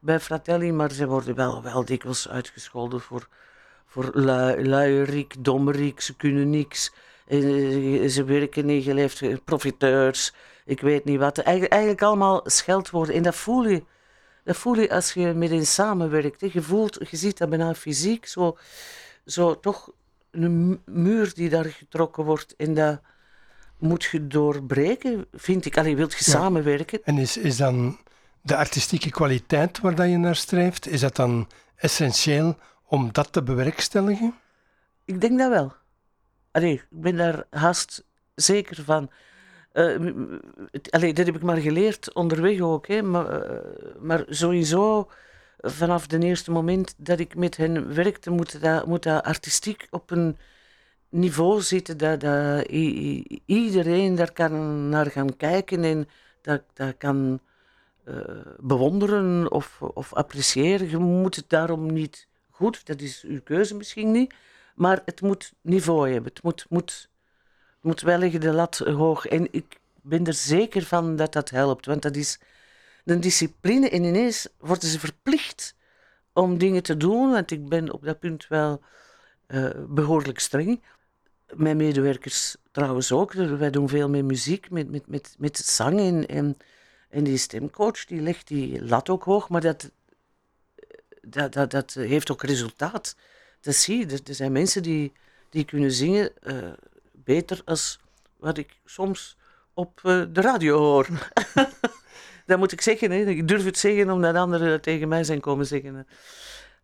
[0.00, 3.28] bij Fratelli, maar ze worden wel, wel dikwijls uitgescholden voor,
[3.96, 6.92] voor lui, luierik, dommerik, ze kunnen niks.
[7.26, 7.38] Eh,
[8.08, 10.32] Ze werken niet geleefd, eh, profiteurs,
[10.64, 11.38] ik weet niet wat.
[11.38, 13.14] Eigen- eigenlijk allemaal scheldwoorden.
[13.14, 13.82] En dat voel je,
[14.44, 16.40] dat voel je als je met hen samenwerkt.
[16.40, 16.48] hè.
[16.52, 18.56] Je voelt, je ziet dat bijna fysiek, zo,
[19.24, 19.90] zo toch
[20.30, 22.56] een mu- muur die daar getrokken wordt.
[22.56, 23.00] En dat
[23.78, 25.78] moet je doorbreken, vind ik.
[25.78, 26.38] Allee, wilt je Ja.
[26.38, 27.00] samenwerken?
[27.04, 27.98] En is, is dan
[28.42, 32.56] de artistieke kwaliteit waar dat je naar streeft, is dat dan essentieel
[32.86, 34.34] om dat te bewerkstelligen?
[35.04, 35.72] Ik denk dat wel.
[36.50, 39.10] Allee, ik ben daar haast zeker van.
[39.72, 42.86] Het- allee, dat heb ik maar geleerd onderweg ook.
[42.86, 43.02] Hè.
[43.02, 45.10] Maar, eh, maar sowieso,
[45.58, 50.10] vanaf het eerste moment dat ik met hen werkte, moet dat, moet dat artistiek op
[50.10, 50.36] een
[51.08, 52.66] niveau zitten dat, dat
[53.46, 56.08] iedereen daar kan naar gaan kijken en
[56.42, 57.40] dat, dat kan
[58.04, 58.14] eh,
[58.58, 60.90] bewonderen of, of appreciëren.
[60.90, 64.34] Je moet het daarom niet goed, dat is uw keuze misschien niet,
[64.74, 66.32] maar het moet niveau hebben.
[66.32, 67.08] Het moet, moet,
[67.80, 69.26] moet wel liggen de lat hoog.
[69.26, 72.38] En ik ben er zeker van dat dat helpt, want dat is
[73.04, 75.74] een discipline en ineens worden ze verplicht
[76.32, 78.80] om dingen te doen, want ik ben op dat punt wel
[79.46, 80.82] eh, behoorlijk streng.
[81.54, 83.32] Mijn medewerkers trouwens ook.
[83.32, 86.00] Wij doen veel met muziek, met, met, met, met zang.
[86.00, 86.56] En, en,
[87.08, 89.90] en die stemcoach die legt die lat ook hoog, maar dat,
[91.26, 93.16] dat, dat, dat heeft ook resultaat.
[93.60, 94.20] Dat zie je.
[94.24, 95.12] Er, zijn mensen die,
[95.50, 96.56] die kunnen zingen eh,
[97.12, 98.00] beter als
[98.36, 99.36] wat ik soms
[99.74, 101.06] op eh, de radio hoor.
[102.46, 103.10] dat moet ik zeggen.
[103.10, 103.16] Hè.
[103.16, 106.06] Ik durf het zeggen omdat anderen tegen mij zijn komen zeggen.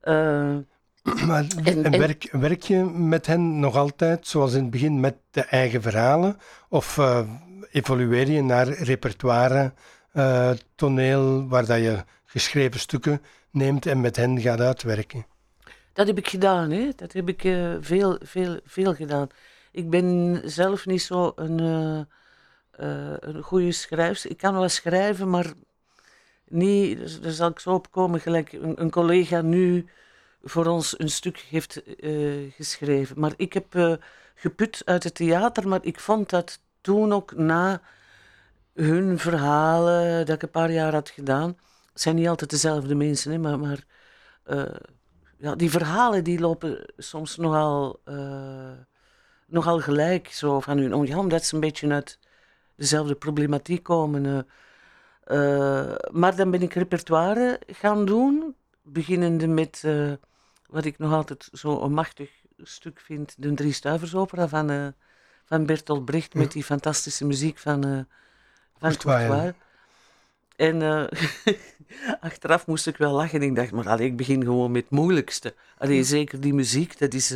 [0.00, 0.56] Eh,
[1.26, 5.40] Maar En- werk, werk je met hen nog altijd, zoals in het begin, met de
[5.40, 6.36] eigen verhalen?
[6.68, 7.28] Of eh,
[7.70, 9.72] evolueer je naar repertoire,
[10.12, 13.22] eh, toneel, waar dat je geschreven stukken
[13.52, 15.26] neemt en met hen gaat uitwerken?
[15.92, 16.88] Dat heb ik gedaan, hè.
[16.96, 19.28] Dat heb ik eh, veel, veel, veel gedaan.
[19.72, 21.98] Ik ben zelf niet zo een, eh,
[22.70, 24.30] eh, een goede schrijfster.
[24.30, 25.52] Ik kan wel schrijven, maar
[26.48, 29.86] niet, dus daar zal ik zo op komen, gelijk een, een collega nu
[30.42, 31.82] voor ons een stuk heeft
[32.56, 33.20] geschreven.
[33.20, 33.98] Maar ik heb
[34.34, 37.80] geput uit het theater, maar ik vond dat toen ook na
[38.74, 41.56] hun verhalen dat ik een paar jaar had gedaan.
[41.92, 43.84] Het zijn niet altijd dezelfde mensen, hè, maar, maar
[44.44, 44.74] eh,
[45.38, 48.00] ja, die verhalen die lopen soms nogal,
[49.46, 50.28] nogal gelijk.
[50.28, 52.18] Zo van hun, ja, omdat ze een beetje uit
[52.76, 54.46] dezelfde problematiek komen.
[56.10, 59.82] maar dan ben ik repertoire gaan doen, beginnende met
[60.68, 64.94] wat ik nog altijd zo een machtig stuk vind, de Drie Stuiversopera van,
[65.44, 68.06] van Bertolt Brecht, met die fantastische muziek van,
[68.78, 69.52] van Courtois.
[70.62, 71.04] En uh,
[72.28, 73.42] achteraf moest ik wel lachen.
[73.42, 75.54] Ik dacht, maar allee, ik begin gewoon met het moeilijkste.
[75.78, 77.34] Allee, zeker die muziek, dat is...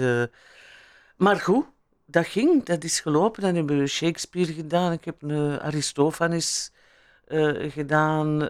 [1.17, 1.65] Maar goed,
[2.05, 3.43] dat ging, dat is gelopen.
[3.43, 4.93] Dan hebben we Shakespeare gedaan.
[4.93, 6.73] Ik heb een Aristophanes
[7.69, 8.49] gedaan.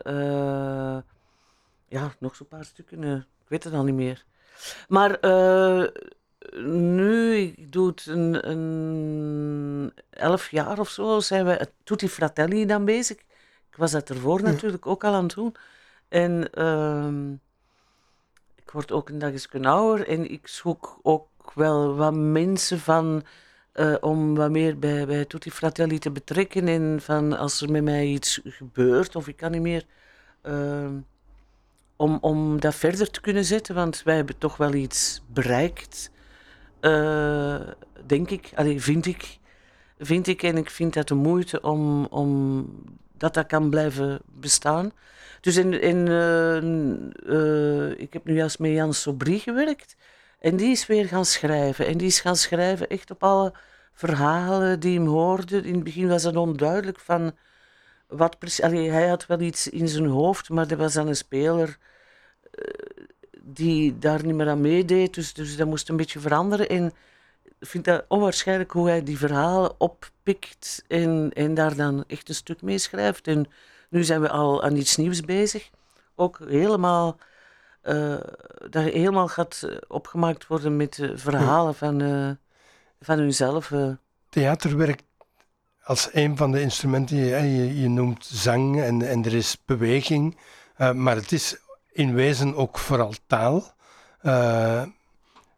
[1.89, 3.03] ja, nog zo'n paar stukken.
[3.15, 4.25] ik weet het al niet meer.
[4.89, 5.19] Maar
[6.65, 12.85] nu, ik doe het een, een elf jaar of zo, zijn we Tutti Fratelli dan
[12.85, 13.26] bezig.
[13.77, 15.55] Ik was dat ervoor natuurlijk ook al aan het doen.
[16.09, 17.33] En uh,
[18.55, 23.23] ik word ook een dag eens ouder en ik zoek ook wel wat mensen van...
[23.75, 26.69] Uh, om wat meer bij, bij Tutti Fratelli te betrekken.
[26.69, 29.85] En van als er met mij iets gebeurt of ik kan niet meer...
[30.43, 30.89] Uh,
[31.97, 36.11] om, om dat verder te kunnen zetten, want wij hebben toch wel iets bereikt,
[36.81, 37.61] uh,
[38.07, 39.39] denk ik, Allee, vind ik.
[39.99, 42.67] Vind ik en ik vind dat de moeite om, om
[43.17, 44.93] dat dat kan blijven bestaan.
[45.41, 46.63] Dus in, in, uh,
[47.33, 49.97] uh, ik heb nu juist met Jan Sobrie gewerkt
[50.39, 51.87] en die is weer gaan schrijven.
[51.87, 53.53] En die is gaan schrijven echt op alle
[53.93, 55.65] verhalen die hem hoorden.
[55.65, 57.35] In het begin was het onduidelijk van
[58.07, 58.65] wat precies.
[58.65, 61.79] hij had wel iets in zijn hoofd, maar er was dan een speler
[62.51, 62.65] eh,
[63.41, 65.15] die daar niet meer aan meedeed.
[65.15, 66.69] Dus, dus dat moest een beetje veranderen.
[66.69, 66.93] En
[67.61, 72.63] vind dat onwaarschijnlijk hoe hij die verhalen oppikt en, en daar dan echt een stuk
[72.63, 73.27] mee schrijft.
[73.27, 73.47] En
[73.91, 75.71] nu zijn we al aan iets nieuws bezig.
[76.15, 77.19] Ook helemaal,
[77.83, 78.17] uh,
[78.69, 82.31] dat helemaal gaat opgemaakt worden met verhalen van, uh,
[83.01, 83.73] van hunzelf.
[84.29, 85.05] Theater werkt
[85.87, 90.39] als een van de instrumenten, je, je, je noemt zang en, en er is beweging,
[90.79, 91.57] uh, maar het is
[91.93, 93.75] in wezen ook vooral taal.
[94.23, 94.83] Uh,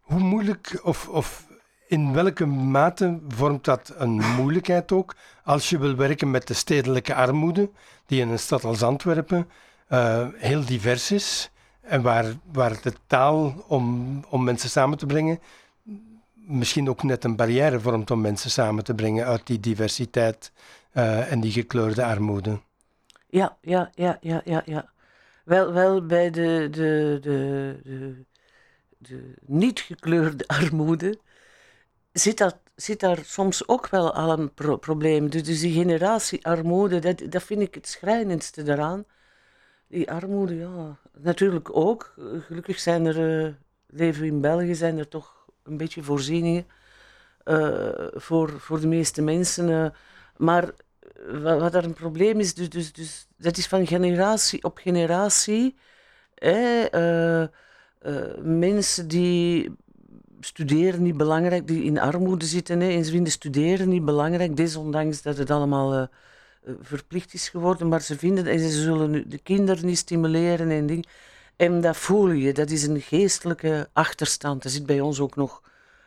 [0.01, 1.48] hoe moeilijk of, of
[1.89, 7.15] in welke mate vormt dat een moeilijkheid ook als je wil werken met de stedelijke
[7.15, 7.71] armoede,
[8.07, 9.49] die in een stad als Antwerpen
[9.89, 15.39] uh, heel divers is en waar, waar de taal om, om mensen samen te brengen
[16.49, 20.53] misschien ook net een barrière vormt om mensen samen te brengen uit die diversiteit
[20.93, 22.61] uh, en die gekleurde armoede.
[23.27, 24.91] Ja, ja, ja, ja, ja, ja.
[25.45, 28.25] Wel, wel bij de, de, de, de,
[28.99, 31.19] de niet gekleurde armoede
[32.19, 35.31] zit, dat, zit daar soms ook wel al een pro probleem.
[35.31, 39.05] Dus, dus die generatiearmoede, dat, dat vind ik het schrijnendste daaraan.
[39.89, 42.15] Die armoede, ja, natuurlijk ook.
[42.47, 43.55] Gelukkig zijn er, uh,
[43.87, 46.67] leven we in België, zijn er toch een beetje voorzieningen
[47.45, 49.69] uh, voor, voor de meeste mensen.
[49.69, 49.87] Uh,
[50.37, 50.71] maar
[51.27, 55.77] wat, wat er een probleem is, dus, dus, dus, dat is van generatie op generatie.
[58.43, 59.77] Mensen die
[60.41, 65.37] studeren niet belangrijk, die in armoede zitten, hè, ze vinden studeren niet belangrijk, desondanks dat
[65.37, 66.05] het allemaal uh,
[66.81, 71.07] verplicht is geworden, maar ze vinden en ze zullen de kinderen niet stimuleren en dingen.
[71.57, 74.65] En dat voel je, dat is een geestelijke achterstand.
[74.65, 75.63] Er zit bij ons ook nog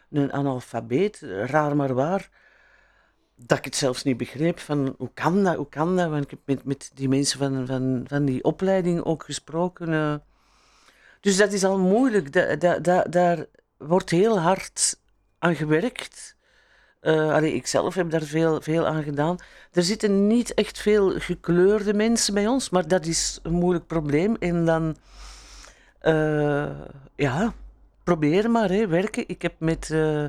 [0.09, 2.29] een analfabeet, raar maar waar
[3.45, 6.09] dat ik het zelfs niet begreep van hoe kan dat, hoe kan dat?
[6.09, 9.89] Want ik heb met, met die mensen van, van, van die opleiding ook gesproken.
[9.89, 10.15] Uh.
[11.19, 12.33] Dus dat is al moeilijk.
[12.33, 13.45] Da, da, da, daar
[13.81, 14.99] wordt heel hard
[15.39, 16.35] aan gewerkt.
[17.01, 19.37] Uh, ik zelf heb daar veel, veel aan gedaan.
[19.71, 24.35] Er zitten niet echt veel gekleurde mensen bij ons, maar dat is een moeilijk probleem.
[24.35, 24.95] En dan,
[26.03, 26.69] uh,
[27.15, 27.53] ja,
[28.03, 29.23] probeer maar, hè, werken.
[29.27, 30.25] Ik heb met uh,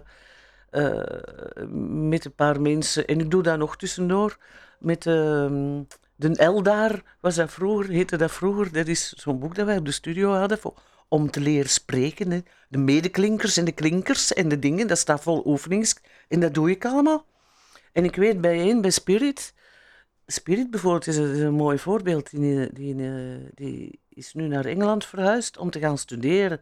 [2.09, 3.07] met een paar mensen.
[3.07, 4.39] En ik doe dat nog tussendoor.
[4.79, 5.51] Met uh,
[6.17, 8.73] de Eldar, was dat vroeger, heette dat vroeger.
[8.73, 10.59] Dat is zo'n boek dat wij op de studio hadden.
[10.59, 10.75] Voor,
[11.13, 12.31] om te leren spreken.
[12.31, 12.41] Hè.
[12.69, 14.87] De medeklinkers en de klinkers en de dingen.
[14.87, 15.97] Dat staat vol oefenings.
[16.29, 17.25] En dat doe ik allemaal.
[17.93, 19.55] En ik weet bij één, bij Spirit.
[20.27, 22.31] Spirit bijvoorbeeld is een, is een mooi voorbeeld.
[22.31, 22.97] Die, die,
[23.55, 26.61] die is nu naar Engeland verhuisd om te gaan studeren.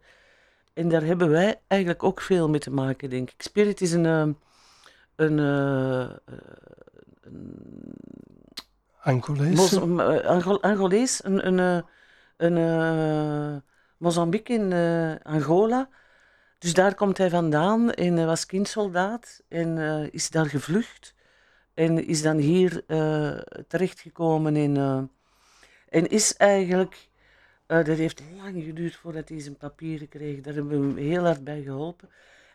[0.72, 3.42] En daar hebben wij eigenlijk ook veel mee te maken, denk ik.
[3.42, 4.06] Spirit is een.
[4.06, 4.32] Ehm,
[5.16, 6.10] een, uh,
[7.20, 7.54] een
[9.02, 9.78] Angolees?
[10.24, 11.84] Angol Angolees, een, een,
[12.36, 12.56] een
[14.00, 15.88] Mozambique in uh, Angola.
[16.58, 21.14] Dus daar komt hij vandaan en hij was kindsoldaat en uh, is daar gevlucht.
[21.74, 22.84] En is dan hier
[23.68, 24.76] terechtgekomen in...
[25.88, 27.08] en is eigenlijk...
[27.66, 30.40] dat heeft lang geduurd voordat hij zijn papieren kreeg.
[30.40, 32.08] Daar hebben we hem heel hard bij geholpen.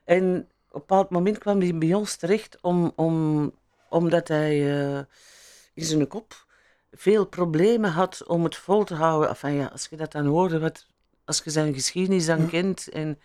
[0.03, 3.51] En op een bepaald moment kwam hij bij ons terecht om, om,
[3.89, 4.59] omdat hij
[5.73, 6.45] in zijn kop
[6.91, 9.53] veel problemen had om het vol te houden.
[9.53, 10.87] Ja, als je dat dan hoorde, wat,
[11.25, 13.19] als je zijn geschiedenis dan kent en,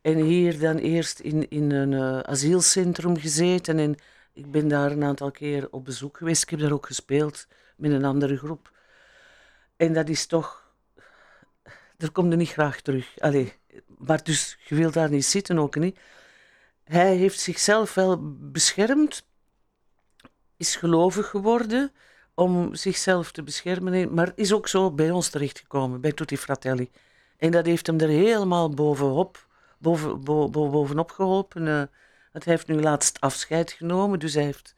[0.00, 3.96] en hier dan eerst in, in een uh, asielcentrum gezeten en
[4.32, 6.42] ik ben daar een aantal keer op bezoek geweest.
[6.42, 8.72] Ik heb daar ook gespeeld met een andere groep.
[9.76, 10.66] En dat is toch...
[11.96, 13.18] Daar komt er niet graag terug.
[13.18, 13.52] Allee,
[13.98, 15.98] maar dus, je wilt daar niet zitten ook niet.
[16.84, 18.18] Hij heeft zichzelf wel
[18.50, 19.26] beschermd,
[20.56, 21.92] is gelovig geworden
[22.34, 26.90] om zichzelf te beschermen, maar is ook zo bij ons terechtgekomen, bij Tutti Fratelli.
[27.38, 29.46] En dat heeft hem er helemaal bovenop,
[29.78, 30.20] boven,
[30.50, 31.66] bovenop geholpen.
[31.66, 31.82] Uh,
[32.32, 34.74] hij heeft nu laatst afscheid genomen, dus hij heeft,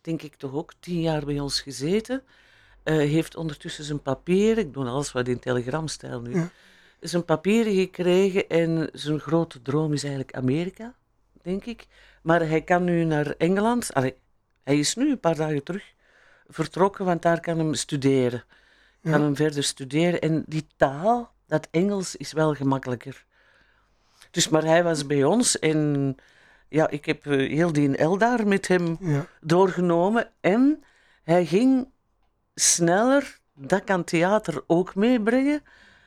[0.00, 2.22] denk ik, toch ook tien jaar bij ons gezeten.
[2.84, 6.50] Uh, heeft ondertussen zijn papieren, ik doe alles wat in telegramstijl nu, ja.
[7.00, 10.94] zijn papieren gekregen en zijn grote droom is eigenlijk Amerika,
[11.42, 11.86] denk ik.
[12.22, 13.94] Maar hij kan nu naar Engeland.
[13.94, 14.14] Allee,
[14.62, 15.92] hij is nu een paar dagen terug
[16.48, 18.44] vertrokken, want daar kan hem studeren.
[19.02, 20.20] Kan hem verder studeren.
[20.20, 23.24] En die taal, dat Engels, is wel gemakkelijker.
[24.30, 26.16] Dus, maar hij was bij ons en
[26.68, 28.98] ja, ik heb eh, heel die L daar met hem
[29.40, 30.30] doorgenomen.
[30.40, 30.84] En
[31.22, 31.88] hij ging
[32.54, 35.62] sneller, dat kan theater ook meebrengen.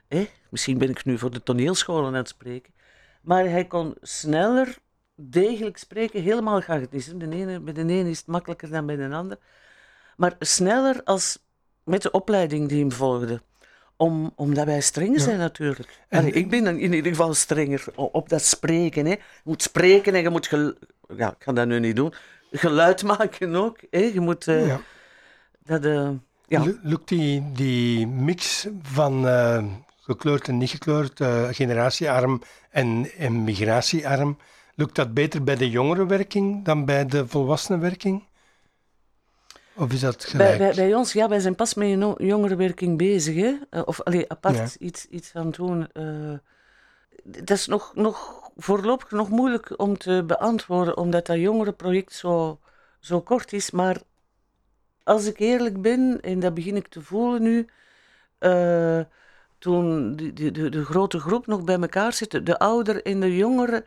[0.07, 2.73] Eh, misschien ben ik nu voor de toneelscholen aan het spreken.
[3.21, 4.77] Maar hij kon sneller
[5.15, 7.19] degelijk spreken, helemaal gaat het niet.
[7.19, 9.37] De ene, bij de ene is het makkelijker dan bij de ander
[10.21, 11.39] maar sneller als
[11.83, 13.41] met de opleiding die hem volgde.
[14.01, 15.99] Om, omdat wij strenger zijn natuurlijk.
[16.07, 19.05] En, ik ben in ieder geval strenger op dat spreken.
[19.05, 19.11] Hè.
[19.11, 20.49] Je moet spreken en je moet...
[21.17, 22.13] Ja, ik ga dat nu niet doen.
[22.51, 23.77] Geluid maken ook.
[23.89, 23.99] Hè.
[23.99, 24.47] Je moet...
[24.47, 24.81] Uh, ja.
[25.65, 26.09] dat, uh,
[26.47, 26.63] ja.
[26.81, 29.63] Lukt die, die mix van uh,
[29.99, 31.19] gekleurd en niet gekleurd,
[31.55, 34.37] generatiearm en, en migratiearm,
[34.75, 38.23] lukt dat beter bij de jongerenwerking dan bij de volwassenenwerking?
[39.75, 40.57] Of is dat gelijk?
[40.57, 43.35] Bij, bij, ons, ja, wij zijn pas met een jongerenwerking bezig.
[43.35, 43.55] Hè?
[43.69, 45.89] Eh, of allee, apart iets, iets aan het doen.
[45.93, 46.37] Uh,
[47.23, 52.59] dat is nog, nog voorlopig nog moeilijk om te beantwoorden, omdat dat jongerenproject zo,
[52.99, 53.71] zo kort is.
[53.71, 53.97] Maar
[55.03, 57.67] als ik eerlijk ben, en dat begin ik te voelen nu,
[58.39, 58.99] uh,
[59.57, 63.85] toen de, de, de, grote groep nog bij elkaar zit, de ouder en de jongeren,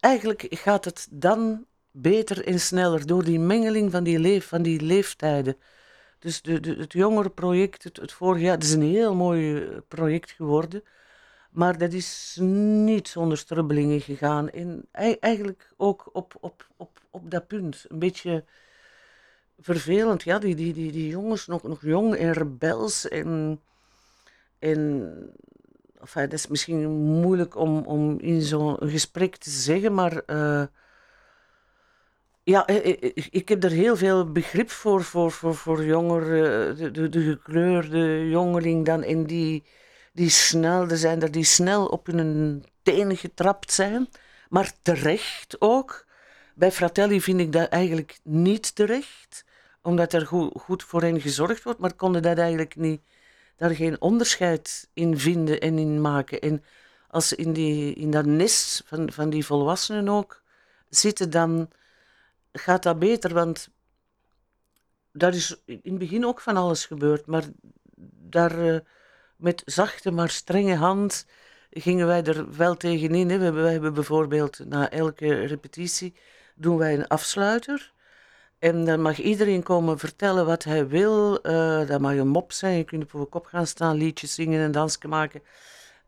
[0.00, 1.64] eigenlijk gaat het dan
[1.96, 5.56] beter en sneller door die mengeling van die, leef, van die leeftijden.
[6.18, 10.30] Dus de, het jongere project, het, het vorig jaar, is een heel mooi eh, project
[10.30, 10.82] geworden.
[11.50, 14.50] Maar dat is niet zonder strubbelingen gegaan.
[14.50, 14.86] En
[15.20, 17.84] eigenlijk ook op, op, op, op dat punt.
[17.88, 18.44] Een beetje
[19.58, 20.22] vervelend.
[20.22, 23.08] Ja, die, die, die, die jongens nog, nog jong en rebels.
[23.08, 23.60] En,
[24.58, 25.12] en
[26.12, 30.22] dat is misschien moeilijk om, om in zo'n gesprek te zeggen, maar...
[30.26, 30.64] Uh,
[32.44, 36.90] ja, eh, eh, ik heb er heel veel begrip voor, voor, voor, voor jongeren, de,
[36.90, 39.64] de, de gekleurde jongeling dan, en die,
[40.12, 44.08] die snel, er zijn er die snel op hun tenen getrapt zijn,
[44.48, 46.06] maar terecht ook.
[46.54, 49.44] Bij Fratelli vind ik dat eigenlijk niet terecht,
[49.82, 53.00] omdat er goed, goed voor hen gezorgd wordt, maar konden dat eigenlijk niet,
[53.56, 56.40] daar geen onderscheid in vinden en in maken.
[56.40, 56.64] En
[57.08, 60.42] als ze in, die, in dat nest van, van die volwassenen ook
[60.88, 61.68] zitten, dan
[62.58, 63.68] gaat dat beter, want
[65.12, 67.44] daar is in het begin ook van alles gebeurd, maar
[68.28, 68.78] daar uh,
[69.36, 71.26] met zachte maar strenge hand
[71.70, 73.30] gingen wij er wel tegenin.
[73.30, 73.38] Hè.
[73.38, 76.14] We, hebben, hebben bijvoorbeeld na elke repetitie
[76.54, 77.92] doen wij een afsluiter.
[78.58, 81.38] En dan mag iedereen komen vertellen wat hij wil.
[81.42, 84.60] Uh, dat mag een mop zijn, je kunt op je kop gaan staan, liedjes zingen
[84.60, 85.42] en dansen maken.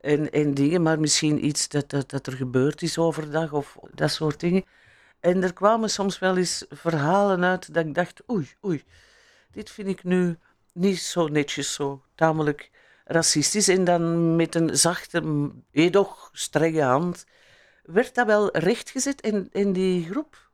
[0.01, 4.11] En, en dingen, maar misschien iets dat, dat, dat er gebeurd is overdag of dat
[4.11, 4.64] soort dingen.
[5.27, 8.85] En er kwamen soms wel eens verhalen uit dat ik dacht, oei, oei,
[9.51, 10.39] dit vind ik nu
[10.72, 12.70] niet zo netjes, zo tamelijk
[13.05, 13.68] racistisch.
[13.68, 17.27] En dan met een zachte, edoch strenge hand
[17.83, 20.51] werd dat wel rechtgezet in, in die groep.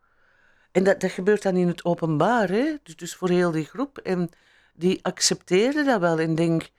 [0.70, 2.77] En dat, dat gebeurt dan in het openbaar, hè?
[2.83, 3.99] Dus, dus voor heel die groep.
[3.99, 4.31] En
[4.75, 6.70] die accepteerden dat wel en denk,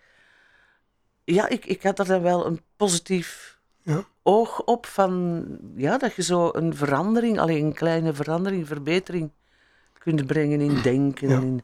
[1.24, 4.06] ja, ik, ik had er dan wel een positief ja.
[4.24, 5.46] Oog op van
[5.76, 9.32] ja, dat je zo een verandering, alleen een kleine verandering, verbetering
[9.98, 11.30] kunt brengen in denken.
[11.30, 11.62] In...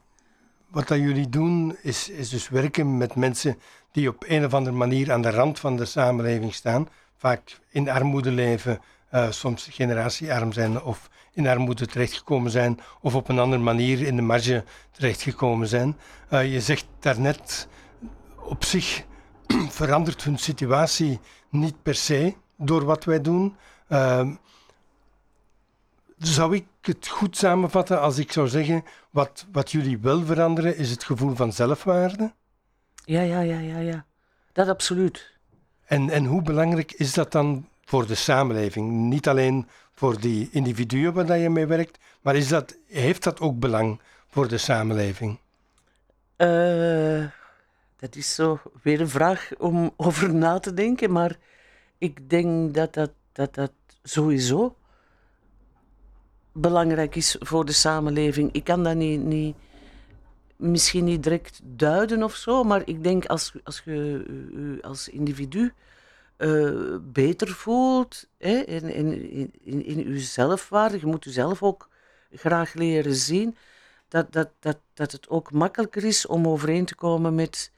[0.67, 3.57] wat dat jullie doen, is, is dus werken met mensen
[3.91, 6.87] die op een of andere manier aan de rand van de samenleving staan.
[7.17, 8.79] Vaak in armoede leven,
[9.13, 14.15] uh, soms generatiearm zijn of in armoede terechtgekomen zijn of op een andere manier in
[14.15, 15.97] de marge terechtgekomen zijn.
[16.33, 17.67] Uh, je zegt daarnet,
[18.35, 19.03] op zich
[19.79, 23.55] verandert hun situatie niet per se door wat wij doen.
[23.89, 24.29] Uh,
[26.17, 30.89] zou ik het goed samenvatten als ik zou zeggen, wat, wat jullie wel veranderen is
[30.89, 32.33] het gevoel van zelfwaarde?
[33.05, 34.05] Ja, ja, ja, ja, ja.
[34.51, 35.37] Dat absoluut.
[35.85, 38.91] En, en hoe belangrijk is dat dan voor de samenleving?
[38.91, 43.59] Niet alleen voor die individuen waar je mee werkt, maar is dat, heeft dat ook
[43.59, 45.39] belang voor de samenleving?
[46.37, 47.25] Uh,
[47.95, 51.37] dat is zo weer een vraag om over na te denken, maar
[51.99, 53.71] ik denk dat dat, dat, dat
[54.03, 54.75] sowieso
[56.51, 58.51] belangrijk is voor de samenleving.
[58.51, 59.55] Ik kan dat niet, niet,
[60.55, 65.73] misschien niet direct duiden of zo, maar ik denk als, als je je als individu
[66.37, 71.89] uh, beter voelt hè, in, in, in, in je zelfwaarde, je moet jezelf ook
[72.31, 73.55] graag leren zien,
[74.07, 77.71] dat, dat, dat, dat het ook makkelijker is om overeen te komen met,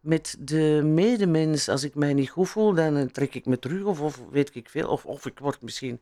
[0.00, 1.68] met de medemens.
[1.68, 4.88] Als ik mij niet goed voel, dan trek ik me terug of, weet ik veel,
[4.88, 6.00] of, of ik word misschien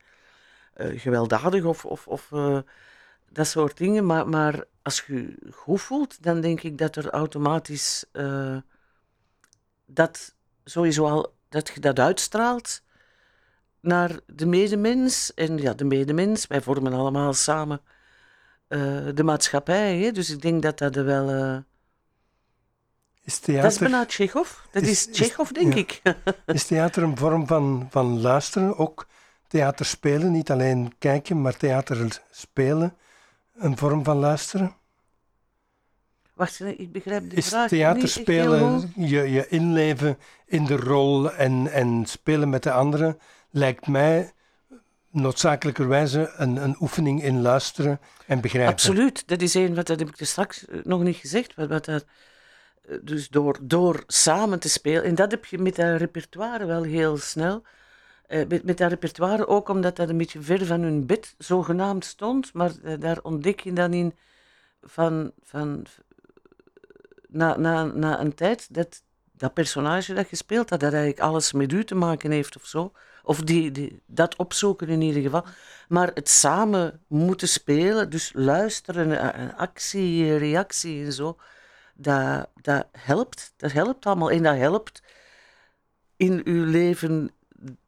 [0.76, 2.58] uh, gewelddadig of, of, of uh,
[3.30, 4.06] dat soort dingen.
[4.06, 8.04] Maar, maar als je goed voelt, dan denk ik dat er automatisch
[9.86, 10.34] dat
[10.64, 12.82] sowieso al dat je dat uitstraalt
[13.80, 15.34] naar de medemens.
[15.34, 17.80] En ja, de medemens, wij vormen allemaal samen
[19.14, 19.98] de maatschappij.
[19.98, 20.12] Hè?
[20.12, 21.64] Dus ik denk dat dat er wel.
[23.28, 23.62] Is theater...
[23.62, 24.50] Dat is bijna Tsjechov.
[24.70, 25.80] Dat is, is Tsjechov, denk ja.
[25.80, 26.02] ik.
[26.46, 29.06] is theater een vorm van, van luisteren ook?
[29.48, 32.96] theater spelen, niet alleen kijken, maar theater spelen,
[33.54, 34.76] een vorm van luisteren?
[36.34, 41.72] Wacht, ik begrijp de is vraag theater spelen, je, je inleven in de rol en,
[41.72, 43.18] en spelen met de anderen,
[43.50, 44.32] lijkt mij
[45.10, 48.72] noodzakelijkerwijze een, een oefening in luisteren en begrijpen.
[48.72, 51.68] Absoluut, dat is een, wat dat heb ik er straks eh, nog niet gezegd, wat,
[51.68, 52.04] wat dat,
[53.02, 57.16] dus door, door samen te spelen, en dat heb je met dat repertoire wel heel
[57.16, 57.62] snel,
[58.28, 62.04] uh, met, met dat repertoire ook omdat dat een beetje ver van hun bed zogenaamd
[62.04, 62.52] stond.
[62.52, 64.14] Maar uh, daar ontdek je dan in
[64.82, 65.86] van, van
[67.28, 71.52] na, na, na een tijd dat dat personage dat je speelt, dat dat eigenlijk alles
[71.52, 72.92] met u te maken heeft of zo.
[73.22, 75.44] Of die, die, dat opzoeken in ieder geval.
[75.88, 81.36] Maar het samen moeten spelen, dus luisteren, en actie, reactie en zo,
[82.00, 83.52] dat, dat helpt.
[83.56, 84.30] Dat helpt allemaal.
[84.30, 85.02] En dat helpt
[86.16, 87.30] in uw leven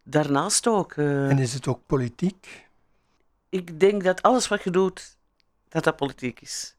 [0.03, 0.95] daarnaast ook.
[0.95, 2.69] Uh, en is het ook politiek?
[3.49, 5.17] Ik denk dat alles wat je doet,
[5.69, 6.77] dat dat politiek is.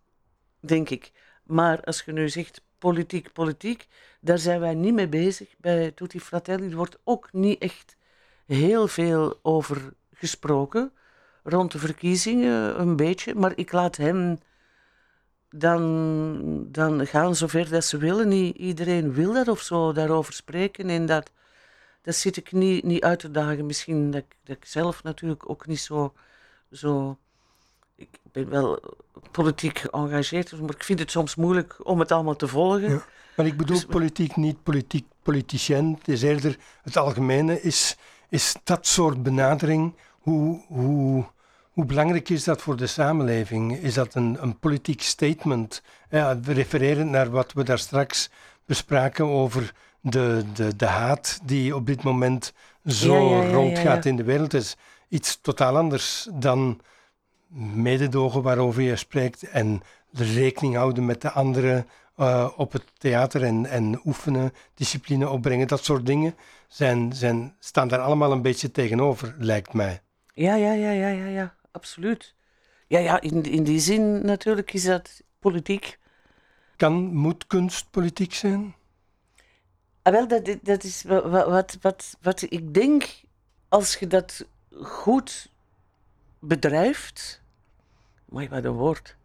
[0.60, 1.12] Denk ik.
[1.44, 3.88] Maar als je nu zegt politiek, politiek,
[4.20, 5.50] daar zijn wij niet mee bezig.
[5.58, 7.96] Bij Tutti Fratelli er wordt ook niet echt
[8.46, 10.92] heel veel over gesproken.
[11.44, 14.38] Rond de verkiezingen een beetje, maar ik laat hem
[15.56, 18.28] dan, dan gaan zover dat ze willen.
[18.28, 21.32] Niet iedereen wil dat of zo daarover spreken en dat
[22.02, 23.66] dat zit ik niet, niet uit te dagen.
[23.66, 26.14] Misschien dat ik, dat ik zelf natuurlijk ook niet zo,
[26.72, 27.18] zo.
[27.96, 28.80] Ik ben wel
[29.32, 32.90] politiek geëngageerd, maar ik vind het soms moeilijk om het allemaal te volgen.
[32.90, 35.96] Ja, maar ik bedoel dus, politiek niet politiek politicien.
[35.98, 37.62] Het is eerder het algemene.
[37.62, 37.98] Is,
[38.30, 41.26] is dat soort benadering, hoe, hoe,
[41.82, 43.78] hoe belangrijk is dat voor de samenleving?
[43.78, 45.82] Is dat een, een politiek statement?
[46.10, 48.30] Ja, refererend naar wat we daar straks
[48.66, 52.54] bespraken over de, de, de haat die op dit moment
[52.86, 54.78] zo rondgaat in de wereld is
[55.10, 56.80] iets totaal anders dan
[57.74, 63.66] mededogen waarover je spreekt en rekening houden met de anderen uh, op het theater en,
[63.66, 66.36] en oefenen, discipline opbrengen, dat soort dingen
[66.68, 70.02] zijn, zijn, staan daar allemaal een beetje tegenover, lijkt mij.
[70.34, 72.36] Ja, ja, ja, ja, ja, ja absoluut.
[72.88, 76.00] Ja, ja, in, in die zin natuurlijk is dat politiek.
[76.76, 78.76] Kan, moet kunst politiek zijn?
[80.02, 83.22] Ah, wel, dat, dat is wat, wat, wat, wat ik denk,
[83.70, 84.46] als je dat
[84.82, 85.50] goed
[86.40, 87.42] bedrijft.
[88.26, 89.16] Mooi, wat een woord.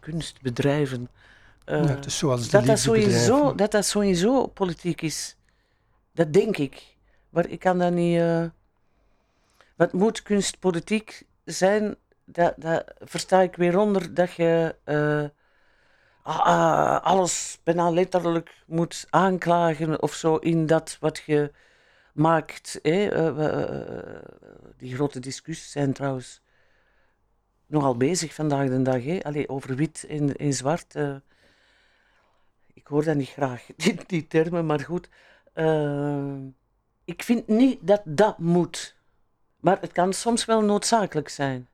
[0.00, 1.08] Kunst bedrijven.
[1.66, 5.36] Uh, ja, zoals dat, dat, sowieso, dat dat sowieso politiek is.
[6.12, 6.96] Dat denk ik.
[7.30, 8.18] Maar ik kan dat niet.
[8.18, 8.44] Uh,
[9.76, 11.96] wat moet kunstpolitiek zijn?
[12.24, 14.76] Dat, dat versta ik weer onder dat je.
[14.84, 15.24] Uh,
[16.26, 21.52] uh, alles bijna letterlijk moet aanklagen of zo in dat wat je
[22.12, 22.78] maakt.
[22.82, 23.30] Hè?
[23.32, 24.22] Uh,
[24.76, 26.42] die grote discussies zijn trouwens
[27.66, 29.04] nogal bezig vandaag de dag.
[29.04, 29.18] Hè?
[29.22, 30.94] Allee, over wit en, en zwart.
[32.74, 35.08] ik hoor dat niet graag, die, die termen, maar goed.
[37.04, 38.96] Ik vind niet dat dat moet.
[39.62, 41.68] Maar het kan soms wel noodzakelijk zijn.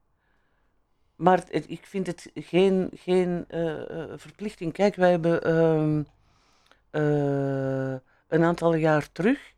[1.16, 3.82] Maar ik vind het geen, geen uh,
[4.16, 4.72] verplichting.
[4.72, 5.48] Kijk, wij hebben
[6.92, 7.96] uh,
[8.28, 9.52] een aantal jaar terug,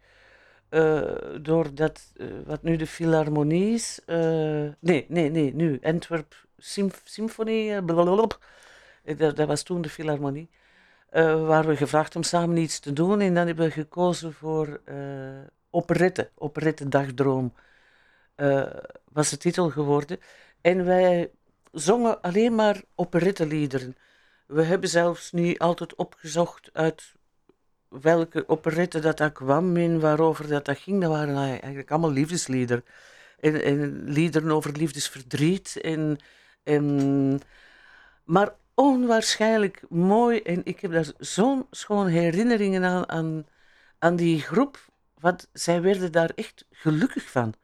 [1.42, 2.12] doordat
[2.46, 4.00] wat nu de Philharmonie is,
[4.80, 10.50] nee, nee, nee, nu Antwerp Symf Symfonie, dat, dat, was toen de Philharmonie,
[11.46, 14.80] waar we gevraagd om samen iets te doen en dan hebben we gekozen voor
[15.70, 17.52] operette, operette Dagdroom
[18.40, 18.66] uh,
[19.12, 20.18] was de titel geworden.
[20.60, 21.30] En wij
[21.72, 23.96] zongen alleen maar operetteliederen.
[24.46, 27.12] We hebben zelfs niet altijd opgezocht uit
[27.88, 31.00] welke operette dat, dat kwam en waarover dat, dat ging.
[31.00, 32.84] Dat waren eigenlijk allemaal liefdesliederen.
[33.40, 35.78] En, en liederen over liefdesverdriet.
[35.80, 36.18] En,
[36.62, 37.40] en,
[38.24, 40.40] maar onwaarschijnlijk mooi.
[40.42, 43.46] En ik heb daar zo'n schoon herinneringen aan, aan,
[43.98, 44.88] aan die groep.
[45.18, 47.54] Want zij werden daar echt gelukkig van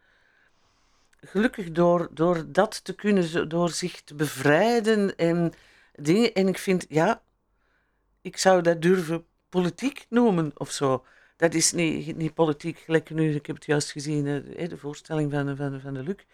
[1.27, 5.53] gelukkig door, door dat te kunnen, door zich te bevrijden en
[5.95, 6.33] dingen.
[6.33, 7.23] En ik vind, ja,
[8.21, 11.05] ik zou dat durven politiek noemen of zo.
[11.37, 15.33] Dat is niet, niet politiek, gelijk nu, ik heb het juist gezien, eh, de voorstelling
[15.33, 16.25] van, van, van de Luc.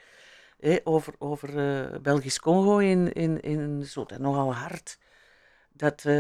[0.85, 4.99] over over uh, Belgisch Congo in, in, in zo, dat nogal hard.
[5.73, 6.15] Dat uh,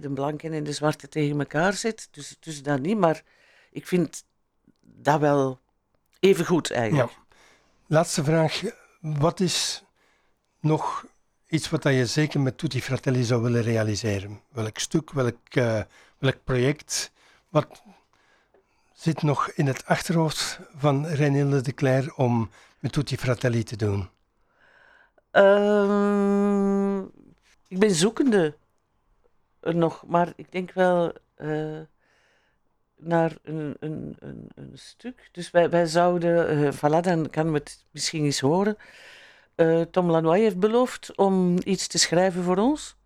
[0.00, 2.08] de blanken en de zwarte tegen elkaar zit.
[2.10, 3.22] Dus, dus dat niet, maar
[3.70, 4.24] ik vind
[4.80, 5.60] dat wel
[6.20, 7.10] even goed eigenlijk.
[7.10, 7.21] Ja.
[7.92, 8.62] Laatste vraag.
[9.00, 9.84] Wat is
[10.60, 11.06] nog
[11.48, 14.40] iets wat je zeker met Tutti Fratelli zou willen realiseren?
[14.48, 15.80] Welk stuk, welk, uh,
[16.18, 17.12] welk project?
[17.48, 17.82] Wat
[18.92, 24.08] zit nog in het achterhoofd van Renilde de Cler om met Tutti Fratelli te doen?
[25.32, 26.98] Uh,
[27.68, 28.56] ik ben zoekende
[29.60, 31.12] nog, maar ik denk wel.
[31.38, 31.80] Uh,
[33.04, 35.28] naar een, een, een, een stuk.
[35.32, 38.76] Dus wij, wij zouden, uh, voilà, dan kan we het misschien eens horen.
[39.56, 42.96] Uh, Tom Lanois heeft beloofd om iets te schrijven voor ons.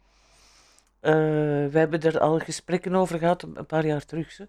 [1.03, 4.33] Uh, we hebben er al gesprekken over gehad, een paar jaar terug.
[4.33, 4.45] Zo.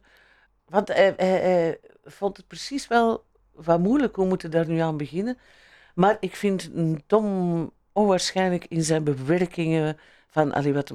[0.65, 4.97] Want hij, hij, hij, vond het precies wel wat moeilijk, hoe moeten daar nu aan
[4.97, 5.37] beginnen.
[5.95, 6.69] Maar ik vind
[7.07, 9.97] Tom onwaarschijnlijk in zijn bewerkingen
[10.37, 10.91] van allee, wat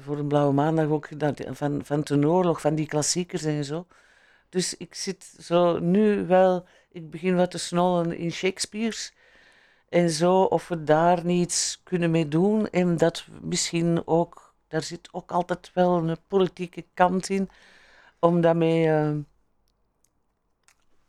[0.00, 3.86] voor een blauwe maandag ook gedaan, van, van ten oorlog, van die klassiekers en zo.
[4.48, 9.12] Dus ik zit zo nu wel, ik begin wat te snollen in Shakespeare's
[9.88, 12.68] en zo, of we daar niets kunnen mee doen.
[12.68, 17.48] En dat misschien ook, daar zit ook altijd wel een politieke kant in,
[18.18, 18.86] om daarmee.
[18.86, 19.16] Uh...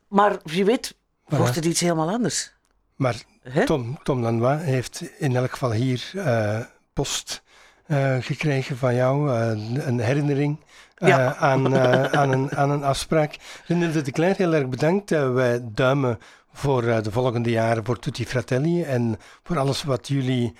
[0.08, 2.54] Maar wie weet, wordt het iets helemaal anders.
[2.96, 3.24] Maar
[3.66, 7.44] Tom, Tom Lanois heeft in elk geval hier uh, post
[7.88, 10.60] uh, gekregen van jou, uh, een herinnering
[10.98, 11.36] ja.
[11.36, 13.36] aan, aan, een, aan een afspraak.
[13.66, 15.10] Renilde de Klein, heel erg bedankt.
[15.10, 16.20] wij duimen
[16.54, 20.56] voor de volgende jaren voor Tutti Fratelli en voor alles wat jullie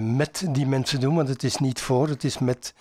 [0.00, 2.74] met die mensen doen, want het is niet voor, het is met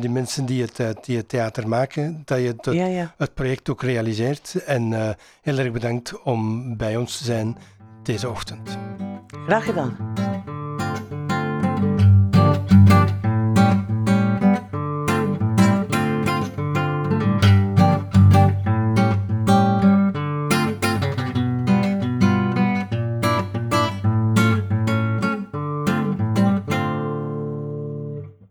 [0.00, 3.14] die mensen die het, die het theater maken, dat je het, ja, ja.
[3.16, 4.54] het project ook realiseert.
[4.66, 7.56] En heel erg bedankt om bij ons te zijn
[8.02, 8.78] deze ochtend.
[9.46, 10.29] Graag gedaan.